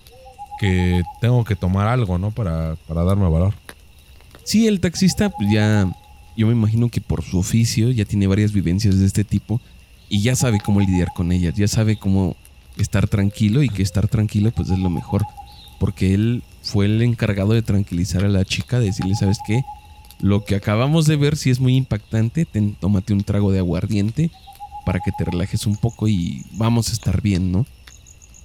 que 0.61 1.03
tengo 1.21 1.43
que 1.45 1.57
tomar 1.57 1.89
algo, 1.89 2.19
¿no? 2.19 2.31
Para, 2.31 2.77
para 2.87 3.03
darme 3.03 3.29
valor. 3.29 3.55
Sí, 4.45 4.67
el 4.67 4.81
taxista 4.81 5.31
pues, 5.31 5.51
ya, 5.51 5.91
yo 6.37 6.47
me 6.47 6.53
imagino 6.53 6.91
que 6.91 7.01
por 7.01 7.25
su 7.25 7.39
oficio 7.39 7.91
ya 7.91 8.05
tiene 8.05 8.27
varias 8.27 8.53
vivencias 8.53 8.99
de 8.99 9.07
este 9.07 9.25
tipo 9.25 9.61
y 10.11 10.21
ya 10.21 10.37
sabe 10.37 10.61
cómo 10.61 10.81
lidiar 10.81 11.09
con 11.15 11.33
ellas, 11.33 11.55
ya 11.57 11.69
sabe 11.69 11.99
cómo 11.99 12.37
estar 12.77 13.09
tranquilo 13.09 13.63
y 13.63 13.69
que 13.69 13.83
estar 13.83 14.07
tranquilo 14.09 14.51
pues 14.51 14.69
es 14.69 14.79
lo 14.79 14.91
mejor. 14.91 15.25
Porque 15.81 16.13
él 16.13 16.43
fue 16.63 16.87
el 16.87 17.01
encargado 17.01 17.55
de 17.55 17.63
tranquilizar 17.63 18.25
a 18.25 18.29
la 18.29 18.45
chica, 18.45 18.81
de 18.81 18.87
decirle, 18.87 19.15
¿sabes 19.15 19.39
qué? 19.47 19.63
Lo 20.21 20.45
que 20.45 20.57
acabamos 20.57 21.07
de 21.07 21.17
ver 21.17 21.37
sí 21.37 21.51
es 21.51 21.61
muy 21.61 21.77
impactante, 21.77 22.47
tómate 22.81 23.13
un 23.13 23.23
trago 23.23 23.53
de 23.53 23.61
aguardiente 23.61 24.31
para 24.89 25.01
que 25.01 25.13
te 25.13 25.27
relajes 25.27 25.67
un 25.67 25.77
poco 25.77 26.09
y 26.09 26.47
vamos 26.53 26.89
a 26.89 26.93
estar 26.95 27.21
bien, 27.21 27.53
¿no? 27.53 27.67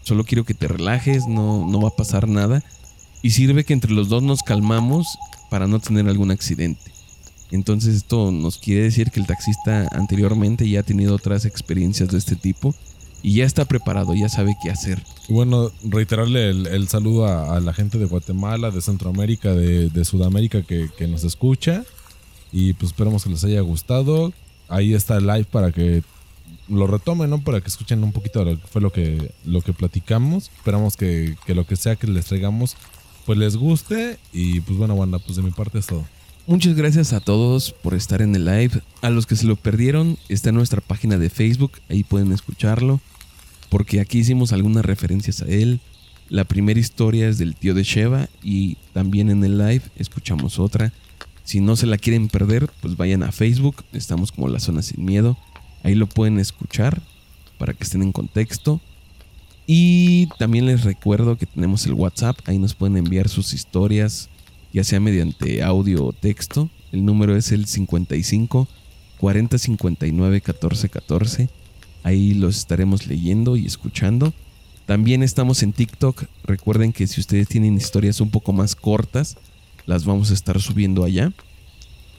Solo 0.02 0.26
quiero 0.26 0.44
que 0.44 0.54
te 0.54 0.68
relajes, 0.68 1.26
no, 1.26 1.66
no 1.66 1.80
va 1.80 1.88
a 1.88 1.96
pasar 1.96 2.28
nada. 2.28 2.62
Y 3.22 3.30
sirve 3.30 3.64
que 3.64 3.72
entre 3.72 3.94
los 3.94 4.10
dos 4.10 4.24
nos 4.24 4.44
calmamos 4.44 5.08
para 5.50 5.68
no 5.68 5.80
tener 5.80 6.06
algún 6.10 6.32
accidente. 6.32 6.92
Entonces 7.52 7.96
esto 7.96 8.34
nos 8.34 8.58
quiere 8.58 8.84
decir 8.84 9.10
que 9.10 9.22
el 9.22 9.26
taxista 9.26 9.88
anteriormente 9.94 10.68
ya 10.68 10.82
ha 10.82 10.84
tenido 10.84 11.16
otras 11.16 11.46
experiencias 11.46 12.10
de 12.10 12.18
este 12.18 12.36
tipo 12.36 12.76
y 13.22 13.36
ya 13.36 13.46
está 13.46 13.64
preparado, 13.64 14.14
ya 14.14 14.28
sabe 14.28 14.58
qué 14.62 14.70
hacer. 14.70 15.02
Bueno, 15.30 15.72
reiterarle 15.82 16.50
el, 16.50 16.90
saludo 16.90 17.26
a, 17.26 17.58
la 17.62 17.74
gente 17.74 18.00
de 18.00 18.06
Guatemala, 18.06 18.70
de 18.70 18.82
Centroamérica, 18.82 19.54
de, 19.54 19.88
de 19.88 20.04
Sudamérica 20.04 20.62
que, 20.64 20.90
que, 20.98 21.08
nos 21.08 21.24
escucha. 21.24 21.86
Y 22.52 22.74
pues 22.74 22.92
esperamos 22.92 23.24
que 23.24 23.30
les 23.30 23.46
haya 23.46 23.62
gustado. 23.62 24.34
Ahí 24.68 24.94
está 24.94 25.16
el 25.16 25.28
live 25.28 25.46
para 25.46 25.72
que 25.72 26.04
lo 26.68 26.88
retomen, 26.88 27.30
¿no? 27.30 27.42
Para 27.42 27.62
que 27.62 27.68
escuchen 27.68 28.04
un 28.04 28.12
poquito 28.12 28.40
de 28.40 28.54
lo 28.54 28.62
que 28.62 28.68
fue 28.68 28.82
lo 28.82 28.92
que, 28.92 29.32
lo 29.46 29.62
que 29.62 29.74
platicamos. 29.74 30.50
Esperamos 30.56 30.98
que, 30.98 31.36
que 31.46 31.56
lo 31.56 31.66
que 31.66 31.76
sea 31.76 31.96
que 31.96 32.08
les 32.08 32.26
traigamos, 32.26 32.76
pues 33.26 33.38
les 33.38 33.56
guste. 33.56 34.18
Y 34.32 34.62
pues 34.62 34.78
bueno, 34.78 34.96
Wanda, 34.96 35.20
pues 35.20 35.36
de 35.36 35.44
mi 35.44 35.52
parte 35.52 35.80
es 35.80 35.88
todo. 35.88 36.06
Muchas 36.46 36.76
gracias 36.76 37.14
a 37.14 37.22
todos 37.22 37.72
por 37.72 37.94
estar 37.94 38.22
en 38.22 38.36
el 38.36 38.44
live. 38.44 38.82
A 39.02 39.10
los 39.10 39.26
que 39.26 39.38
se 39.38 39.46
lo 39.46 39.56
perdieron, 39.56 40.18
está 40.28 40.50
en 40.50 40.56
nuestra 40.56 40.82
página 40.82 41.18
de 41.18 41.30
Facebook, 41.30 41.72
ahí 41.90 42.04
pueden 42.04 42.34
escucharlo. 42.34 43.00
Porque 43.70 44.02
aquí 44.02 44.20
hicimos 44.20 44.52
algunas 44.52 44.84
referencias 44.84 45.42
a 45.42 45.46
él. 45.46 45.80
La 46.30 46.44
primera 46.44 46.80
historia 46.80 47.30
es 47.30 47.38
del 47.38 47.56
tío 47.56 47.74
de 47.74 47.84
Sheva 47.84 48.28
y 48.44 48.76
también 48.92 49.30
en 49.30 49.44
el 49.44 49.58
live 49.58 49.84
escuchamos 49.96 50.60
otra. 50.60 50.92
Si 51.46 51.62
no 51.62 51.78
se 51.78 51.86
la 51.86 51.98
quieren 51.98 52.28
perder, 52.28 52.70
pues 52.82 52.98
vayan 52.98 53.24
a 53.24 53.32
Facebook, 53.32 53.84
estamos 53.94 54.32
como 54.32 54.50
la 54.50 54.60
zona 54.60 54.82
sin 54.82 55.04
miedo. 55.06 55.38
Ahí 55.84 55.96
lo 55.96 56.08
pueden 56.08 56.40
escuchar 56.40 57.02
para 57.58 57.74
que 57.74 57.84
estén 57.84 58.02
en 58.02 58.12
contexto. 58.12 58.82
Y 59.68 60.28
también 60.40 60.66
les 60.66 60.84
recuerdo 60.84 61.38
que 61.38 61.46
tenemos 61.46 61.86
el 61.86 61.94
WhatsApp. 61.94 62.38
Ahí 62.46 62.58
nos 62.58 62.74
pueden 62.74 62.98
enviar 62.98 63.30
sus 63.30 63.54
historias, 63.54 64.30
ya 64.74 64.84
sea 64.84 65.00
mediante 65.00 65.64
audio 65.64 66.06
o 66.06 66.14
texto. 66.14 66.70
El 66.92 67.06
número 67.06 67.36
es 67.36 67.52
el 67.52 67.66
55 67.66 68.68
40 69.20 69.58
59 69.58 70.42
14 70.42 70.90
14. 70.90 71.50
Ahí 72.04 72.34
los 72.34 72.58
estaremos 72.58 73.08
leyendo 73.08 73.56
y 73.56 73.66
escuchando. 73.66 74.34
También 74.86 75.24
estamos 75.24 75.64
en 75.64 75.72
TikTok. 75.72 76.26
Recuerden 76.44 76.92
que 76.92 77.08
si 77.08 77.22
ustedes 77.22 77.48
tienen 77.48 77.76
historias 77.76 78.20
un 78.20 78.30
poco 78.30 78.52
más 78.52 78.76
cortas, 78.76 79.38
las 79.86 80.04
vamos 80.04 80.32
a 80.32 80.34
estar 80.34 80.60
subiendo 80.60 81.06
allá. 81.06 81.32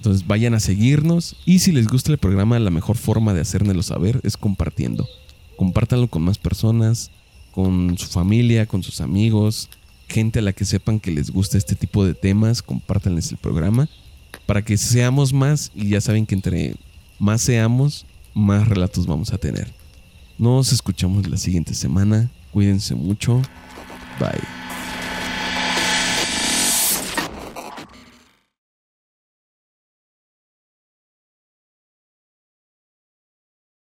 Entonces 0.05 0.27
vayan 0.27 0.53
a 0.53 0.61
seguirnos 0.61 1.35
y 1.47 1.61
si 1.61 1.73
les 1.73 1.89
gusta 1.89 2.13
el 2.13 2.19
programa, 2.19 2.59
la 2.59 2.71
mejor 2.71 2.99
forma 2.99 3.33
de 3.33 3.41
hacérnoslo 3.41 3.83
saber 3.83 4.21
es 4.23 4.37
compartiendo. 4.37 5.09
Compártanlo 5.57 6.09
con 6.09 6.21
más 6.21 6.37
personas, 6.37 7.11
con 7.53 7.97
su 7.97 8.09
familia, 8.09 8.67
con 8.67 8.83
sus 8.83 9.01
amigos, 9.01 9.71
gente 10.07 10.41
a 10.41 10.43
la 10.43 10.53
que 10.53 10.67
sepan 10.67 11.01
que 11.01 11.11
les 11.11 11.31
gusta 11.31 11.57
este 11.57 11.75
tipo 11.75 12.05
de 12.05 12.13
temas, 12.13 12.61
compártanles 12.61 13.31
el 13.31 13.39
programa 13.39 13.89
para 14.45 14.63
que 14.63 14.77
seamos 14.77 15.33
más 15.33 15.73
y 15.75 15.89
ya 15.89 16.03
saben 16.03 16.27
que 16.27 16.35
entre 16.35 16.75
más 17.19 17.41
seamos, 17.41 18.05
más 18.35 18.69
relatos 18.69 19.07
vamos 19.07 19.33
a 19.33 19.39
tener. 19.39 19.73
Nos 20.37 20.71
escuchamos 20.71 21.27
la 21.31 21.39
siguiente 21.39 21.73
semana. 21.73 22.31
Cuídense 22.53 22.95
mucho. 22.95 23.41
Bye. 24.21 24.64